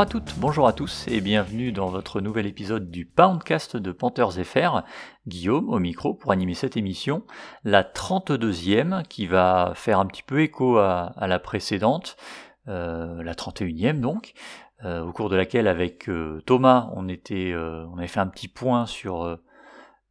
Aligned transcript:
Bonjour 0.00 0.08
à 0.08 0.20
toutes, 0.20 0.38
bonjour 0.38 0.66
à 0.66 0.72
tous 0.72 1.06
et 1.08 1.20
bienvenue 1.20 1.72
dans 1.72 1.88
votre 1.88 2.22
nouvel 2.22 2.46
épisode 2.46 2.90
du 2.90 3.04
Poundcast 3.04 3.76
de 3.76 3.92
Panthers 3.92 4.32
FR. 4.42 4.80
Guillaume 5.26 5.68
au 5.68 5.78
micro 5.78 6.14
pour 6.14 6.32
animer 6.32 6.54
cette 6.54 6.78
émission, 6.78 7.22
la 7.64 7.82
32e 7.82 9.02
qui 9.02 9.26
va 9.26 9.72
faire 9.74 9.98
un 9.98 10.06
petit 10.06 10.22
peu 10.22 10.40
écho 10.40 10.78
à, 10.78 11.12
la 11.20 11.38
précédente, 11.38 12.16
euh, 12.66 13.22
la 13.22 13.34
31e 13.34 14.00
donc, 14.00 14.32
euh, 14.86 15.04
au 15.04 15.12
cours 15.12 15.28
de 15.28 15.36
laquelle 15.36 15.68
avec 15.68 16.08
euh, 16.08 16.40
Thomas 16.46 16.88
on, 16.94 17.06
était, 17.06 17.54
on 17.54 17.98
avait 17.98 18.06
fait 18.06 18.20
un 18.20 18.28
petit 18.28 18.48
point 18.48 18.86
sur 18.86 19.38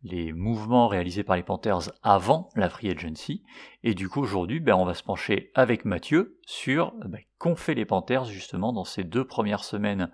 les 0.01 0.31
mouvements 0.31 0.87
réalisés 0.87 1.23
par 1.23 1.35
les 1.35 1.43
Panthers 1.43 1.91
avant 2.03 2.49
la 2.55 2.69
free 2.69 2.89
agency. 2.89 3.43
Et 3.83 3.93
du 3.93 4.07
coup, 4.07 4.21
aujourd'hui, 4.21 4.59
ben, 4.59 4.75
on 4.75 4.85
va 4.85 4.93
se 4.93 5.03
pencher 5.03 5.51
avec 5.55 5.85
Mathieu 5.85 6.39
sur 6.45 6.93
ben, 7.05 7.19
qu'ont 7.37 7.55
fait 7.55 7.73
les 7.73 7.85
Panthers 7.85 8.25
justement 8.25 8.71
dans 8.71 8.85
ces 8.85 9.03
deux 9.03 9.25
premières 9.25 9.63
semaines 9.63 10.11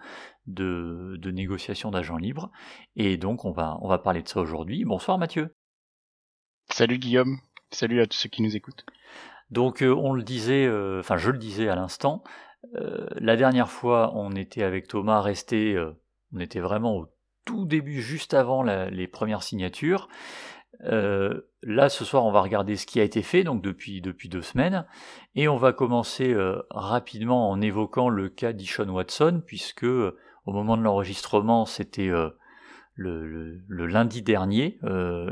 de, 0.48 1.18
de 1.20 1.32
négociation 1.32 1.92
d'agents 1.92 2.18
libres. 2.18 2.52
Et 2.96 3.18
donc, 3.18 3.46
on 3.46 3.52
va, 3.52 3.78
on 3.82 3.88
va 3.88 4.00
parler 4.00 4.24
de 4.24 4.28
ça 4.28 4.42
aujourd'hui. 4.42 4.86
Bonsoir 4.86 5.18
Mathieu. 5.18 5.56
Salut 6.70 6.98
Guillaume. 6.98 7.38
Salut 7.72 8.02
à 8.02 8.08
tous 8.08 8.18
ceux 8.18 8.30
qui 8.30 8.42
nous 8.42 8.56
écoutent. 8.56 8.86
Donc, 9.52 9.84
euh, 9.84 9.94
on 9.94 10.14
le 10.14 10.24
disait, 10.24 10.66
euh, 10.66 11.00
enfin, 11.00 11.18
je 11.18 11.30
le 11.30 11.38
disais 11.38 11.70
à 11.70 11.76
l'instant, 11.76 12.24
euh, 12.76 13.06
la 13.16 13.36
dernière 13.36 13.70
fois, 13.70 14.12
on 14.16 14.32
était 14.32 14.64
avec 14.64 14.88
Thomas 14.88 15.22
resté, 15.22 15.78
on 16.34 16.40
était 16.40 16.60
vraiment 16.60 16.96
au 16.96 17.08
tout 17.46 17.66
début, 17.66 18.02
juste 18.02 18.34
avant 18.34 18.64
les 18.64 19.08
premières 19.08 19.44
signatures. 19.44 20.10
Euh, 20.84 21.42
là, 21.64 21.90
ce 21.90 22.06
soir, 22.06 22.26
on 22.26 22.32
va 22.32 22.42
regarder 22.42 22.76
ce 22.76 22.86
qui 22.86 23.00
a 23.00 23.04
été 23.04 23.22
fait, 23.22 23.44
donc 23.44 23.62
depuis, 23.62 24.02
depuis 24.02 24.30
deux 24.30 24.42
semaines, 24.42 24.86
et 25.36 25.48
on 25.48 25.58
va 25.58 25.74
commencer 25.74 26.34
euh, 26.34 26.62
rapidement 26.70 27.50
en 27.50 27.62
évoquant 27.62 28.10
le 28.10 28.30
cas 28.30 28.54
d'Ishon 28.54 28.90
Watson, 28.90 29.42
puisque 29.46 29.86
euh, 29.86 30.18
au 30.46 30.54
moment 30.54 30.78
de 30.78 30.84
l'enregistrement, 30.84 31.66
c'était 31.66 32.12
le, 32.96 33.58
le, 33.68 33.86
lundi 33.88 34.22
dernier, 34.22 34.80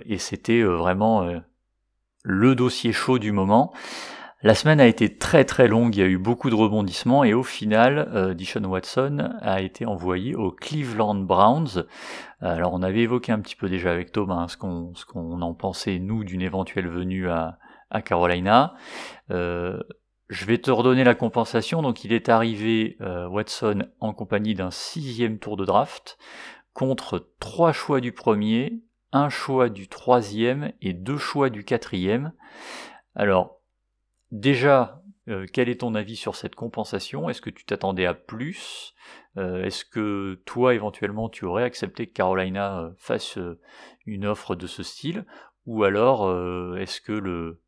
et 0.06 0.18
c'était 0.18 0.64
vraiment 0.64 1.30
le 2.24 2.56
dossier 2.56 2.92
chaud 2.94 3.20
du 3.20 3.32
moment. 3.32 3.72
La 4.44 4.56
semaine 4.56 4.82
a 4.82 4.88
été 4.88 5.18
très 5.18 5.46
très 5.46 5.70
longue, 5.70 5.96
il 5.96 6.00
y 6.00 6.04
a 6.04 6.08
eu 6.08 6.18
beaucoup 6.18 6.50
de 6.50 6.56
rebondissements 6.56 7.24
et 7.24 7.34
au 7.34 7.44
final, 7.44 8.10
euh, 8.14 8.34
Dishon 8.34 8.66
Watson 8.66 9.38
a 9.40 9.62
été 9.62 9.86
envoyé 9.86 10.36
aux 10.36 10.52
Cleveland 10.52 11.16
Browns. 11.16 11.86
Alors 12.42 12.74
on 12.74 12.84
avait 12.84 13.04
évoqué 13.04 13.32
un 13.32 13.40
petit 13.40 13.56
peu 13.56 13.70
déjà 13.70 13.90
avec 13.92 14.12
Thomas 14.12 14.36
hein, 14.36 14.48
ce 14.50 14.58
qu'on 15.06 15.42
en 15.42 15.54
pensait 15.54 15.98
nous 15.98 16.26
d'une 16.26 16.42
éventuelle 16.42 16.90
venue 16.90 17.30
à, 17.30 17.58
Carolina. 18.04 18.74
Euh, 19.32 19.80
je 20.28 20.44
vais 20.44 20.58
te 20.58 20.72
redonner 20.72 21.06
la 21.06 21.16
compensation. 21.16 21.82
Donc 21.82 22.04
il 22.04 22.12
est 22.12 22.28
arrivé 22.28 22.98
euh, 23.00 23.30
Watson 23.30 23.86
en 24.02 24.14
compagnie 24.14 24.56
d'un 24.56 24.72
sixième 24.72 25.40
tour 25.40 25.56
de 25.56 25.64
draft 25.64 26.18
contre 26.74 27.30
trois 27.40 27.72
choix 27.72 28.02
du 28.02 28.12
premier, 28.12 28.82
un 29.14 29.30
choix 29.30 29.70
du 29.70 29.88
troisième 29.88 30.74
et 30.82 30.92
deux 30.92 31.18
choix 31.18 31.50
du 31.50 31.64
quatrième. 31.64 32.34
Alors 33.16 33.63
Déjà, 34.34 35.04
euh, 35.30 35.46
quel 35.54 35.70
est 35.70 35.82
ton 35.82 35.94
avis 35.94 36.16
sur 36.16 36.36
cette 36.36 36.56
compensation? 36.56 37.30
Est-ce 37.30 37.40
que 37.40 37.52
tu 37.52 37.66
t'attendais 37.66 38.08
à 38.08 38.16
plus? 38.16 38.96
Euh, 39.38 39.64
Est-ce 39.64 39.86
que 39.86 40.42
toi, 40.46 40.74
éventuellement, 40.74 41.30
tu 41.30 41.46
aurais 41.46 41.64
accepté 41.64 42.08
que 42.08 42.14
Carolina 42.14 42.80
euh, 42.80 42.90
fasse 42.98 43.38
une 44.08 44.26
offre 44.26 44.56
de 44.56 44.66
ce 44.66 44.82
style? 44.82 45.26
Ou 45.68 45.84
alors, 45.84 46.30
est-ce 46.78 47.00
que 47.00 47.14
le, 47.14 47.62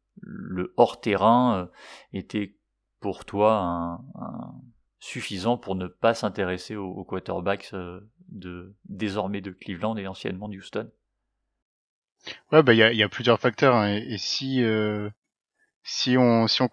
hors-terrain 0.76 1.70
était 2.12 2.58
pour 3.00 3.24
toi 3.24 4.02
suffisant 5.00 5.58
pour 5.58 5.76
ne 5.76 5.88
pas 5.88 6.14
s'intéresser 6.14 6.76
aux, 6.76 7.06
quarterbacks 7.06 7.74
de, 8.28 8.76
désormais 8.90 9.40
de 9.40 9.52
Cleveland 9.52 9.96
et 9.96 10.08
anciennement 10.08 10.50
d'Houston 10.50 10.92
Ouais, 12.52 12.64
bah 12.64 12.74
il 12.74 12.80
y 12.80 13.04
a, 13.04 13.08
plusieurs 13.08 13.40
facteurs. 13.40 13.76
Hein, 13.76 13.94
et, 13.94 14.18
si 14.18 14.62
si 15.86 16.18
on 16.18 16.48
si 16.48 16.62
on 16.64 16.70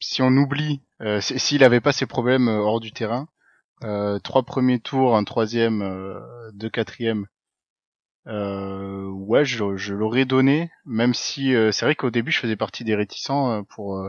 si 0.00 0.22
on 0.22 0.28
oublie 0.36 0.80
euh, 1.02 1.20
s'il 1.20 1.60
n'avait 1.60 1.80
pas 1.80 1.92
ces 1.92 2.06
problèmes 2.06 2.48
euh, 2.48 2.58
hors 2.60 2.80
du 2.80 2.92
terrain, 2.92 3.28
euh, 3.84 4.18
trois 4.20 4.44
premiers 4.44 4.80
tours, 4.80 5.16
un 5.16 5.24
troisième, 5.24 5.82
euh, 5.82 6.20
deux 6.52 6.70
quatrièmes, 6.70 7.26
ouais, 8.26 9.44
je, 9.44 9.92
l'aurais 9.94 10.24
donné, 10.24 10.70
même 10.86 11.12
si 11.14 11.54
c'est 11.72 11.84
vrai 11.84 11.96
qu'au 11.96 12.10
début 12.10 12.30
je 12.30 12.38
faisais 12.38 12.56
partie 12.56 12.84
des 12.84 12.94
réticents 12.94 13.64
pour 13.64 14.00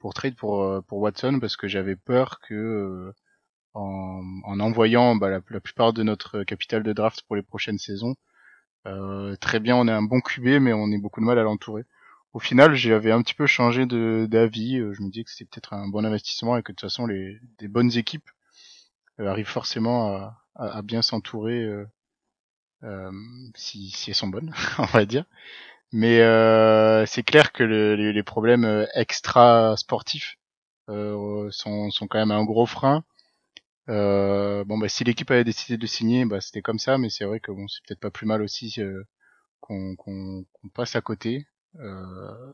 pour 0.00 0.14
trade 0.14 0.34
pour 0.36 0.82
pour 0.86 0.98
Watson 0.98 1.38
parce 1.40 1.56
que 1.56 1.68
j'avais 1.68 1.96
peur 1.96 2.40
que 2.40 3.12
en, 3.74 4.22
en 4.44 4.60
envoyant 4.60 5.16
bah, 5.16 5.30
la, 5.30 5.40
la, 5.50 5.60
plupart 5.60 5.92
de 5.92 6.02
notre 6.02 6.42
capital 6.44 6.82
de 6.82 6.92
draft 6.92 7.22
pour 7.28 7.36
les 7.36 7.42
prochaines 7.42 7.78
saisons, 7.78 8.16
très 9.40 9.60
bien, 9.60 9.76
on 9.76 9.88
a 9.88 9.94
un 9.94 10.02
bon 10.02 10.20
QB, 10.20 10.60
mais 10.60 10.72
on 10.72 10.90
est 10.90 10.98
beaucoup 10.98 11.20
de 11.20 11.26
mal 11.26 11.38
à 11.38 11.44
l'entourer 11.44 11.84
au 12.32 12.40
final, 12.40 12.74
j'avais 12.74 13.12
un 13.12 13.22
petit 13.22 13.34
peu 13.34 13.46
changé 13.46 13.86
d'avis. 13.86 14.78
Euh, 14.78 14.92
je 14.94 15.02
me 15.02 15.10
disais 15.10 15.24
que 15.24 15.30
c'était 15.30 15.44
peut-être 15.44 15.74
un 15.74 15.88
bon 15.88 16.04
investissement 16.04 16.56
et 16.56 16.62
que 16.62 16.72
de 16.72 16.76
toute 16.76 16.88
façon, 16.88 17.06
les 17.06 17.40
bonnes 17.68 17.96
équipes 17.96 18.28
euh, 19.20 19.28
arrivent 19.28 19.46
forcément 19.46 20.16
à, 20.16 20.42
à, 20.54 20.82
bien 20.82 21.02
s'entourer 21.02 21.62
euh, 21.64 21.86
euh, 22.84 23.12
si, 23.54 23.90
si 23.90 24.10
elles 24.10 24.16
sont 24.16 24.28
bonnes, 24.28 24.52
on 24.78 24.84
va 24.86 25.04
dire. 25.04 25.24
Mais 25.92 26.18
c'est 27.06 27.22
clair 27.22 27.52
que 27.52 27.62
le, 27.64 27.96
les, 27.96 28.12
les, 28.12 28.22
problèmes 28.22 28.86
extra 28.94 29.76
sportifs 29.76 30.38
sont, 30.88 31.90
sont 31.90 32.06
quand 32.08 32.18
même 32.18 32.30
un 32.30 32.44
gros 32.44 32.66
frein. 32.66 33.04
bon, 33.88 34.78
bah, 34.78 34.88
si 34.88 35.04
l'équipe 35.04 35.30
avait 35.30 35.44
décidé 35.44 35.76
de 35.78 35.86
signer, 35.86 36.24
bah, 36.24 36.40
c'était 36.40 36.62
comme 36.62 36.78
ça, 36.78 36.98
mais 36.98 37.10
c'est 37.10 37.24
vrai 37.24 37.40
que 37.40 37.52
bon, 37.52 37.68
c'est 37.68 37.84
peut-être 37.86 38.00
pas 38.00 38.10
plus 38.10 38.26
mal 38.26 38.42
aussi 38.42 38.78
qu'on 39.60 39.96
passe 40.74 40.96
à 40.96 41.02
côté. 41.02 41.46
Euh, 41.80 42.52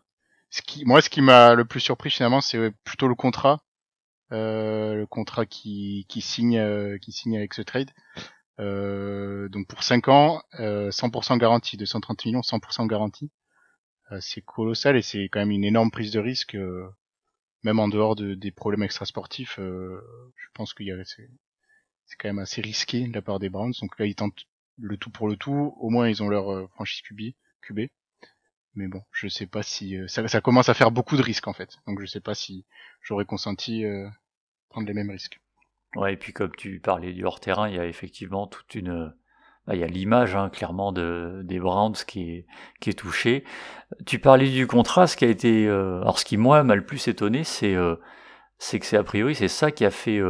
ce 0.51 0.63
qui, 0.63 0.85
moi, 0.85 1.03
ce 1.03 1.11
qui 1.11 1.21
m'a 1.21 1.55
le 1.55 1.65
plus 1.65 1.81
surpris 1.81 2.11
finalement, 2.11 2.41
c'est 2.41 2.71
plutôt 2.85 3.09
le 3.09 3.15
contrat, 3.15 3.63
euh, 4.33 4.95
le 4.95 5.07
contrat 5.07 5.47
qui, 5.47 6.07
qui 6.09 6.21
signe, 6.21 6.59
euh, 6.59 6.99
qui 6.99 7.13
signe 7.13 7.37
avec 7.37 7.55
ce 7.55 7.63
trade. 7.63 7.91
Euh, 8.61 9.49
donc 9.51 9.69
pour 9.69 9.83
5 9.83 10.09
ans, 10.09 10.43
100% 10.55 11.39
garantie, 11.39 11.77
230 11.77 12.25
millions, 12.27 12.43
100% 12.43 12.87
garantie. 12.87 13.31
c'est 14.21 14.43
colossal 14.43 14.97
et 14.97 15.03
c'est 15.03 15.29
quand 15.29 15.41
même 15.41 15.51
une 15.51 15.65
énorme 15.65 15.91
prise 15.91 16.13
de 16.13 16.21
risque, 16.21 16.57
même 17.63 17.79
en 17.79 17.89
dehors 17.89 18.17
de, 18.17 18.35
des 18.35 18.51
problèmes 18.53 18.83
extrasportifs. 18.83 19.57
je 19.59 20.49
pense 20.55 20.75
qu'il 20.75 20.87
y 20.89 20.93
c'est 21.05 22.17
quand 22.19 22.29
même 22.29 22.39
assez 22.39 22.63
risqué 22.63 23.07
de 23.07 23.13
la 23.13 23.23
part 23.23 23.39
des 23.39 23.51
Browns. 23.51 23.75
Donc 23.83 23.99
là, 23.99 24.07
ils 24.07 24.15
tentent 24.15 24.47
le 24.79 24.97
tout 24.97 25.11
pour 25.11 25.29
le 25.29 25.37
tout. 25.37 25.75
Au 25.79 25.91
moins, 25.91 26.09
ils 26.09 26.23
ont 26.23 26.29
leur 26.29 26.71
franchise 26.71 27.03
QB. 27.03 27.35
QB. 27.63 27.81
Mais 28.79 28.87
bon, 28.87 29.03
je 29.11 29.27
sais 29.27 29.47
pas 29.47 29.65
si 29.65 29.97
euh, 29.97 30.07
ça, 30.07 30.29
ça, 30.29 30.41
commence 30.41 30.69
à 30.69 30.75
faire 30.75 30.93
beaucoup 30.93 31.17
de 31.17 31.23
risques 31.23 31.49
en 31.49 31.53
fait. 31.53 31.79
Donc 31.89 32.01
je 32.01 32.07
sais 32.07 32.21
pas 32.21 32.37
si 32.37 32.65
j'aurais 33.03 33.25
consenti 33.25 33.85
euh, 33.85 34.09
prendre 34.69 34.87
les 34.87 34.95
mêmes 34.95 35.11
risques. 35.11 35.41
Ouais, 35.97 36.15
et 36.15 36.17
puis 36.17 36.33
comme 36.33 36.55
tu 36.55 36.79
parlais 36.79 37.13
du 37.13 37.25
hors 37.25 37.41
terrain, 37.41 37.69
il 37.69 37.75
y 37.75 37.81
a 37.81 37.87
effectivement 37.87 38.47
toute 38.47 38.77
une 38.77 39.13
bah, 39.67 39.75
il 39.75 39.81
y 39.81 39.85
a 39.85 39.89
l'image 39.89 40.37
hein, 40.37 40.49
clairement 40.49 40.93
de, 40.93 41.41
des 41.43 41.59
Browns 41.59 41.97
qui 42.07 42.31
est, 42.31 42.47
qui 42.81 42.91
est 42.91 42.99
touchée. 42.99 43.43
Tu 44.07 44.21
parlais 44.21 44.49
du 44.49 44.69
contrat, 44.69 45.09
ce 45.09 45.17
qui 45.17 45.25
a 45.25 45.29
été, 45.29 45.67
euh, 45.67 46.01
alors 46.03 46.21
ce 46.21 46.25
qui 46.25 46.37
moi 46.37 46.63
m'a 46.63 46.77
le 46.77 46.87
plus 46.87 47.09
étonné, 47.09 47.43
c'est 47.43 47.75
c'est 48.59 48.79
que 48.79 48.87
c'est 48.87 48.97
a 48.97 49.03
priori 49.03 49.35
c'est 49.35 49.49
ça 49.49 49.73
qui 49.73 49.85
a 49.85 49.91
fait 49.91 50.21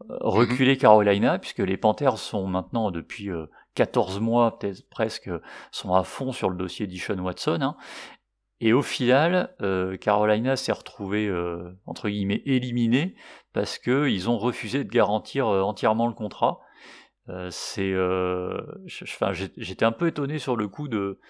reculer 0.00 0.74
mm-hmm. 0.74 0.80
Carolina, 0.80 1.38
puisque 1.38 1.60
les 1.60 1.76
Panthers 1.76 2.18
sont 2.18 2.48
maintenant 2.48 2.90
depuis 2.90 3.30
14 3.78 4.18
mois, 4.18 4.58
peut-être 4.58 4.90
presque, 4.90 5.30
sont 5.70 5.94
à 5.94 6.02
fond 6.02 6.32
sur 6.32 6.50
le 6.50 6.56
dossier 6.56 6.88
d'Ishon 6.88 7.16
Watson. 7.20 7.58
Hein. 7.62 7.76
Et 8.60 8.72
au 8.72 8.82
final, 8.82 9.54
euh, 9.62 9.96
Carolina 9.96 10.56
s'est 10.56 10.72
retrouvé 10.72 11.28
euh, 11.28 11.78
entre 11.86 12.08
guillemets 12.08 12.42
éliminé 12.44 13.14
parce 13.52 13.78
que 13.78 14.08
ils 14.08 14.28
ont 14.28 14.36
refusé 14.36 14.82
de 14.82 14.90
garantir 14.90 15.46
euh, 15.46 15.62
entièrement 15.62 16.08
le 16.08 16.12
contrat. 16.12 16.58
c'est, 17.50 17.94
j'étais 18.86 19.84
un 19.84 19.92
peu 19.92 20.08
étonné 20.08 20.40
sur 20.40 20.56
le 20.56 20.66
coup 20.66 20.88
de 20.88 21.20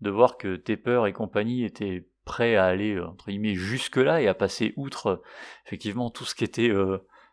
de 0.00 0.10
voir 0.10 0.38
que 0.38 0.56
Tepper 0.56 1.02
et 1.08 1.12
compagnie 1.12 1.64
étaient 1.64 2.08
prêts 2.24 2.56
à 2.56 2.64
aller 2.64 2.98
entre 3.00 3.26
guillemets 3.26 3.54
jusque 3.54 3.96
là 3.96 4.22
et 4.22 4.28
à 4.28 4.34
passer 4.34 4.72
outre 4.76 5.20
effectivement 5.66 6.08
tout 6.10 6.24
ce 6.24 6.34
qui 6.34 6.44
était, 6.44 6.72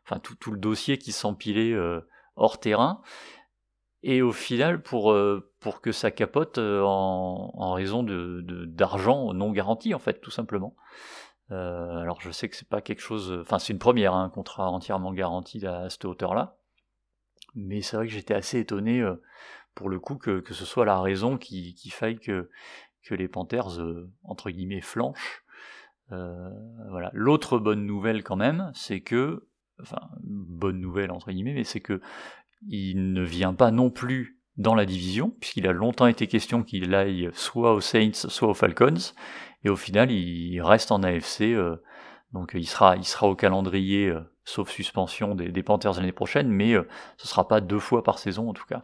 enfin 0.04 0.20
tout 0.20 0.52
le 0.52 0.58
dossier 0.58 0.98
qui 0.98 1.12
s'empilait 1.12 1.76
hors 2.36 2.60
terrain 2.60 3.02
et 4.06 4.22
au 4.22 4.32
final 4.32 4.84
pour 4.84 5.12
euh, 5.12 5.52
pour 5.60 5.82
que 5.82 5.92
ça 5.92 6.12
capote 6.12 6.60
euh, 6.60 6.84
en, 6.84 7.52
en 7.56 7.74
raison 7.74 8.04
de 8.04 8.42
d'argent 8.68 9.34
non 9.34 9.52
garanti 9.52 9.96
en 9.96 10.00
fait 10.00 10.22
tout 10.22 10.32
simplement. 10.32 10.76
alors 11.50 12.22
je 12.22 12.30
sais 12.32 12.48
que 12.48 12.56
c'est 12.56 12.70
pas 12.70 12.82
quelque 12.82 13.02
chose, 13.02 13.36
enfin 13.42 13.60
c'est 13.60 13.74
une 13.74 13.80
première, 13.80 14.14
hein, 14.14 14.26
un 14.26 14.30
contrat 14.30 14.70
entièrement 14.70 15.12
garanti 15.12 15.66
à, 15.66 15.90
cette 15.90 16.06
hauteur-là, 16.06 16.58
mais 17.56 17.82
c'est 17.82 17.98
vrai 17.98 18.06
que 18.08 18.14
j'étais 18.14 18.36
assez 18.36 18.60
étonné 18.60 19.04
pour 19.74 19.90
le 19.90 20.00
coup 20.00 20.16
que, 20.16 20.40
que, 20.40 20.54
ce 20.54 20.66
soit 20.66 20.86
la 20.86 21.02
raison 21.02 21.38
qui 21.38 21.90
faille 21.90 22.20
que, 22.20 22.50
que 23.04 23.16
les 23.16 23.28
Panthers 23.28 23.80
entre 24.24 24.50
guillemets 24.52 24.82
flanchent. 24.82 25.44
voilà. 26.10 27.12
L'autre 27.14 27.60
bonne 27.60 27.86
nouvelle 27.86 28.24
quand 28.24 28.38
même, 28.38 28.72
c'est 28.74 29.02
que, 29.02 29.48
enfin 29.82 30.02
bonne 30.24 30.80
nouvelle 30.80 31.12
entre 31.12 31.32
guillemets, 31.32 31.54
mais 31.54 31.64
c'est 31.64 31.82
que 31.82 32.02
il 32.68 33.14
ne 33.14 33.24
vient 33.24 33.54
pas 33.54 33.72
non 33.72 33.90
plus 33.90 34.36
dans 34.58 34.76
la 34.76 34.86
division, 34.86 35.32
puisqu'il 35.40 35.68
a 35.68 35.74
longtemps 35.74 36.08
été 36.08 36.28
question 36.28 36.64
qu'il 36.64 36.96
aille 36.96 37.30
soit 37.34 37.74
aux 37.74 37.82
Saints, 37.82 38.14
soit 38.14 38.50
aux 38.50 38.54
Falcons, 38.54 39.14
et 39.64 39.70
au 39.70 39.76
final 39.76 40.12
il 40.12 40.62
reste 40.62 40.92
en 40.92 41.04
AFC, 41.04 41.42
euh, 41.42 41.76
donc 42.32 42.52
il 42.54 42.68
sera, 42.68 42.96
il 42.96 43.06
sera 43.06 43.28
au 43.28 43.36
calendrier, 43.36 44.08
euh, 44.08 44.22
sauf 44.46 44.70
suspension 44.70 45.36
des, 45.36 45.64
Panthers 45.64 45.94
l'année 45.94 46.12
prochaine, 46.12 46.50
mais 46.50 46.74
euh, 46.74 46.88
ce 47.18 47.28
sera 47.28 47.48
pas 47.48 47.60
deux 47.62 47.80
fois 47.80 48.04
par 48.04 48.20
saison 48.20 48.50
en 48.50 48.54
tout 48.54 48.66
cas. 48.66 48.84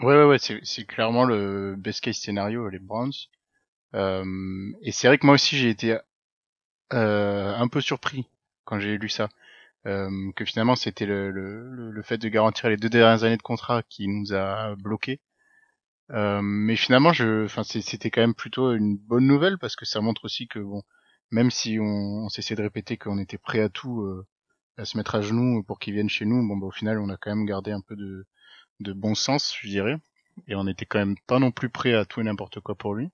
Ouais, 0.00 0.14
ouais, 0.14 0.24
ouais, 0.24 0.38
c'est 0.38 0.84
clairement 0.84 1.24
le 1.24 1.74
best 1.78 2.02
case 2.02 2.18
scénario, 2.18 2.68
les 2.68 2.78
Browns. 2.78 3.14
et 3.94 4.92
c'est 4.92 5.08
vrai 5.08 5.16
que 5.16 5.24
moi 5.24 5.36
aussi 5.36 5.56
j'ai 5.56 5.70
été 5.70 5.98
un 6.90 7.68
peu 7.68 7.80
surpris 7.80 8.26
quand 8.64 8.78
j'ai 8.78 8.98
lu 8.98 9.08
ça. 9.08 9.30
Euh, 9.86 10.10
que 10.34 10.44
finalement 10.44 10.74
c'était 10.76 11.06
le, 11.06 11.30
le, 11.30 11.90
le, 11.92 12.02
fait 12.02 12.18
de 12.18 12.28
garantir 12.28 12.68
les 12.68 12.76
deux 12.76 12.88
dernières 12.88 13.22
années 13.24 13.36
de 13.36 13.42
contrat 13.42 13.82
qui 13.84 14.08
nous 14.08 14.34
a 14.34 14.74
bloqué. 14.76 15.20
Euh, 16.12 16.40
mais 16.42 16.76
finalement, 16.76 17.12
je, 17.12 17.44
enfin, 17.44 17.64
c'était 17.64 18.10
quand 18.10 18.20
même 18.20 18.34
plutôt 18.34 18.72
une 18.74 18.96
bonne 18.96 19.26
nouvelle 19.26 19.58
parce 19.58 19.76
que 19.76 19.84
ça 19.84 20.00
montre 20.00 20.24
aussi 20.24 20.46
que 20.48 20.58
bon, 20.60 20.82
même 21.30 21.50
si 21.50 21.78
on, 21.80 21.84
on 22.24 22.28
s'essaie 22.28 22.54
de 22.54 22.62
répéter 22.62 22.96
qu'on 22.96 23.18
était 23.18 23.38
prêt 23.38 23.60
à 23.60 23.68
tout, 23.68 24.02
euh, 24.02 24.26
à 24.78 24.84
se 24.84 24.96
mettre 24.96 25.14
à 25.16 25.20
genoux 25.22 25.62
pour 25.64 25.78
qu'ils 25.78 25.94
viennent 25.94 26.08
chez 26.08 26.24
nous, 26.26 26.46
bon, 26.46 26.56
bah, 26.56 26.66
au 26.66 26.70
final, 26.70 26.98
on 27.00 27.08
a 27.08 27.16
quand 27.16 27.30
même 27.34 27.46
gardé 27.46 27.72
un 27.72 27.80
peu 27.80 27.96
de, 27.96 28.26
de 28.80 28.92
bon 28.92 29.14
sens, 29.14 29.56
je 29.60 29.68
dirais, 29.68 29.96
et 30.48 30.54
on 30.56 30.66
était 30.68 30.86
quand 30.86 30.98
même 30.98 31.16
pas 31.26 31.38
non 31.40 31.50
plus 31.52 31.70
prêt 31.70 31.94
à 31.94 32.04
tout 32.04 32.20
et 32.20 32.24
n'importe 32.24 32.60
quoi 32.60 32.74
pour 32.76 32.94
lui. 32.94 33.10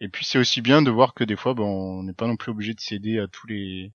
Et 0.00 0.08
puis 0.08 0.24
c'est 0.26 0.38
aussi 0.38 0.62
bien 0.62 0.82
de 0.82 0.90
voir 0.90 1.14
que 1.14 1.24
des 1.24 1.36
fois, 1.36 1.54
bon, 1.54 2.00
on 2.00 2.02
n'est 2.04 2.12
pas 2.14 2.26
non 2.26 2.36
plus 2.36 2.52
obligé 2.52 2.74
de 2.74 2.80
céder 2.80 3.18
à 3.20 3.28
tous 3.28 3.46
les 3.48 3.92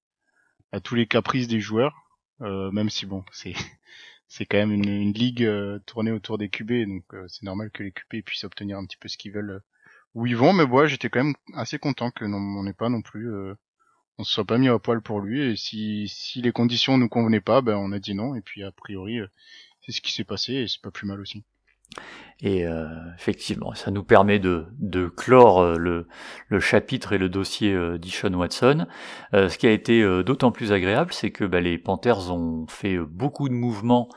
à 0.73 0.79
tous 0.81 0.95
les 0.95 1.07
caprices 1.07 1.47
des 1.47 1.59
joueurs. 1.61 2.02
Euh, 2.41 2.71
même 2.71 2.89
si 2.89 3.05
bon, 3.05 3.23
c'est 3.31 3.53
c'est 4.27 4.45
quand 4.45 4.57
même 4.57 4.71
une, 4.71 5.13
ligue 5.13 5.43
euh, 5.43 5.79
tournée 5.85 6.11
autour 6.11 6.37
des 6.37 6.49
QB, 6.49 6.87
donc 6.87 7.03
euh, 7.13 7.27
c'est 7.27 7.43
normal 7.43 7.71
que 7.71 7.83
les 7.83 7.91
QB 7.91 8.23
puissent 8.25 8.43
obtenir 8.43 8.77
un 8.77 8.85
petit 8.85 8.97
peu 8.97 9.07
ce 9.07 9.17
qu'ils 9.17 9.31
veulent 9.31 9.61
où 10.15 10.25
ils 10.27 10.37
vont. 10.37 10.53
Mais 10.53 10.65
moi, 10.65 10.87
j'étais 10.87 11.09
quand 11.09 11.23
même 11.23 11.35
assez 11.53 11.79
content 11.79 12.11
que 12.11 12.25
non, 12.25 12.37
on 12.37 12.63
n'ait 12.63 12.73
pas 12.73 12.89
non 12.89 13.01
plus, 13.01 13.31
on 14.17 14.23
se 14.23 14.33
soit 14.33 14.45
pas 14.45 14.57
mis 14.57 14.69
à 14.69 14.79
poil 14.79 15.01
pour 15.01 15.21
lui. 15.21 15.41
Et 15.41 15.55
si 15.55 16.07
si 16.09 16.41
les 16.41 16.51
conditions 16.51 16.97
nous 16.97 17.09
convenaient 17.09 17.41
pas, 17.41 17.61
ben 17.61 17.77
on 17.77 17.91
a 17.91 17.99
dit 17.99 18.15
non. 18.15 18.35
Et 18.35 18.41
puis 18.41 18.63
a 18.63 18.71
priori, 18.71 19.19
c'est 19.81 19.91
ce 19.91 20.01
qui 20.01 20.13
s'est 20.13 20.23
passé 20.23 20.53
et 20.53 20.67
c'est 20.67 20.81
pas 20.81 20.91
plus 20.91 21.07
mal 21.07 21.19
aussi. 21.21 21.43
Et 22.43 22.67
euh, 22.67 22.87
effectivement, 23.15 23.73
ça 23.73 23.89
nous 23.89 24.03
permet 24.03 24.37
de, 24.37 24.67
clore 25.15 25.61
euh, 25.61 26.05
le, 26.49 26.59
chapitre 26.59 27.13
et 27.13 27.17
le 27.17 27.29
dossier 27.29 27.73
euh, 27.73 27.97
d'Ishon 27.97 28.33
Watson. 28.33 28.85
Ce 29.31 29.57
qui 29.57 29.65
a 29.65 29.71
été 29.71 30.03
d'autant 30.23 30.51
plus 30.51 30.73
agréable, 30.73 31.13
c'est 31.13 31.31
que 31.31 31.45
bah, 31.45 31.61
les 31.61 31.77
Panthers 31.77 32.31
ont 32.31 32.67
fait 32.67 32.97
beaucoup 32.97 33.49
de 33.49 33.53
mouvements 33.53 34.09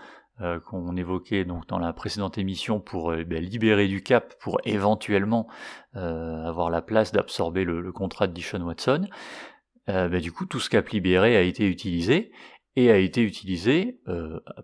qu'on 0.67 0.95
évoquait 0.99 1.47
donc 1.47 1.67
dans 1.67 1.79
la 1.79 1.95
précédente 1.95 2.37
émission 2.37 2.79
pour 2.79 3.11
bah, 3.11 3.41
libérer 3.41 3.89
du 3.89 4.03
cap, 4.03 4.35
pour 4.39 4.61
éventuellement 4.65 5.49
avoir 5.95 6.69
la 6.69 6.83
place 6.83 7.13
d'absorber 7.13 7.65
le, 7.65 7.81
le, 7.81 7.93
contrat 7.93 8.27
de 8.27 8.33
Dishon 8.33 8.61
Watson. 8.61 9.07
Bah, 9.87 10.09
du 10.09 10.33
coup, 10.33 10.45
tout 10.45 10.61
ce 10.61 10.69
cap 10.69 10.89
libéré 10.91 11.37
a 11.37 11.43
été 11.43 11.67
utilisé 11.67 12.33
et 12.75 12.91
a 12.91 12.99
été 12.99 13.23
utilisé 13.23 14.01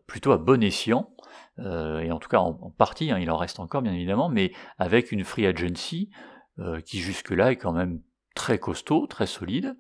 plutôt 0.07 0.33
à 0.33 0.39
bon 0.39 0.63
escient. 0.63 1.12
Euh, 1.59 2.01
et 2.01 2.11
en 2.11 2.19
tout 2.19 2.29
cas 2.29 2.39
en, 2.39 2.55
partie, 2.71 3.11
hein, 3.11 3.19
il 3.19 3.31
en 3.31 3.37
reste 3.37 3.61
encore 3.61 3.83
bien 3.83 3.93
évidemment, 3.93 4.29
mais 4.29 4.53
avec 4.79 5.13
une 5.13 5.25
free 5.25 5.47
agency 5.47 6.11
euh, 6.59 6.81
qui 6.81 7.01
jusque-là 7.01 7.53
est 7.53 7.57
quand 7.57 7.73
même 7.73 8.01
très 8.35 8.59
costaud, 8.59 9.07
très 9.07 9.27
solide. 9.27 9.77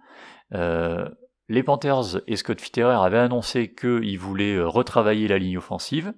Euh, 0.52 1.08
les 1.48 1.62
Panthers 1.62 2.20
et 2.26 2.36
Scott 2.36 2.60
Fitterer 2.60 3.04
avaient 3.04 3.18
annoncé 3.18 3.74
qu'ils 3.74 4.18
voulaient 4.18 4.60
retravailler 4.60 5.28
la 5.28 5.38
ligne 5.38 5.58
offensive. 5.58 6.14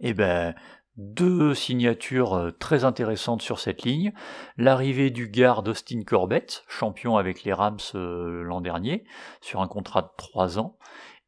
Et 0.00 0.10
eh 0.10 0.14
ben 0.14 0.54
deux 0.96 1.54
signatures 1.54 2.52
très 2.60 2.84
intéressantes 2.84 3.42
sur 3.42 3.58
cette 3.58 3.82
ligne. 3.82 4.12
L'arrivée 4.56 5.10
du 5.10 5.28
garde 5.28 5.68
Austin 5.68 6.02
Corbett, 6.06 6.64
champion 6.68 7.16
avec 7.16 7.42
les 7.42 7.52
Rams 7.52 7.80
l'an 7.94 8.60
dernier, 8.60 9.04
sur 9.40 9.60
un 9.60 9.66
contrat 9.66 10.02
de 10.02 10.10
3 10.16 10.60
ans. 10.60 10.78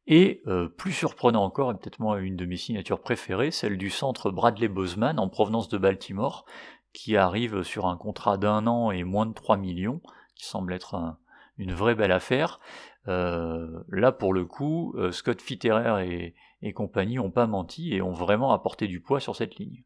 Et 0.07 0.41
euh, 0.47 0.69
plus 0.69 0.93
surprenant 0.93 1.43
encore, 1.43 1.71
et 1.71 1.73
peut-être 1.73 1.99
moi 1.99 2.19
une 2.19 2.37
de 2.37 2.45
mes 2.45 2.55
signatures 2.55 3.01
préférées, 3.01 3.51
celle 3.51 3.77
du 3.77 3.89
centre 3.89 4.31
Bradley 4.31 4.69
Boseman 4.69 5.19
en 5.19 5.27
provenance 5.27 5.67
de 5.67 5.77
Baltimore, 5.77 6.45
qui 6.93 7.17
arrive 7.17 7.63
sur 7.63 7.87
un 7.87 7.97
contrat 7.97 8.37
d'un 8.37 8.67
an 8.67 8.89
et 8.91 9.03
moins 9.03 9.25
de 9.25 9.33
3 9.33 9.57
millions, 9.57 10.01
qui 10.35 10.45
semble 10.45 10.73
être 10.73 11.17
une 11.57 11.73
vraie 11.73 11.95
belle 11.95 12.13
affaire. 12.13 12.61
Euh, 13.09 13.83
là, 13.89 14.13
pour 14.13 14.33
le 14.33 14.45
coup, 14.45 14.93
euh, 14.97 15.11
Scott 15.11 15.41
Fitterer 15.41 16.33
et, 16.61 16.73
compagnie 16.73 17.19
ont 17.19 17.31
pas 17.31 17.45
menti 17.45 17.93
et 17.93 18.01
ont 18.01 18.11
vraiment 18.11 18.53
apporté 18.53 18.87
du 18.87 19.01
poids 19.01 19.19
sur 19.19 19.35
cette 19.35 19.57
ligne. 19.57 19.83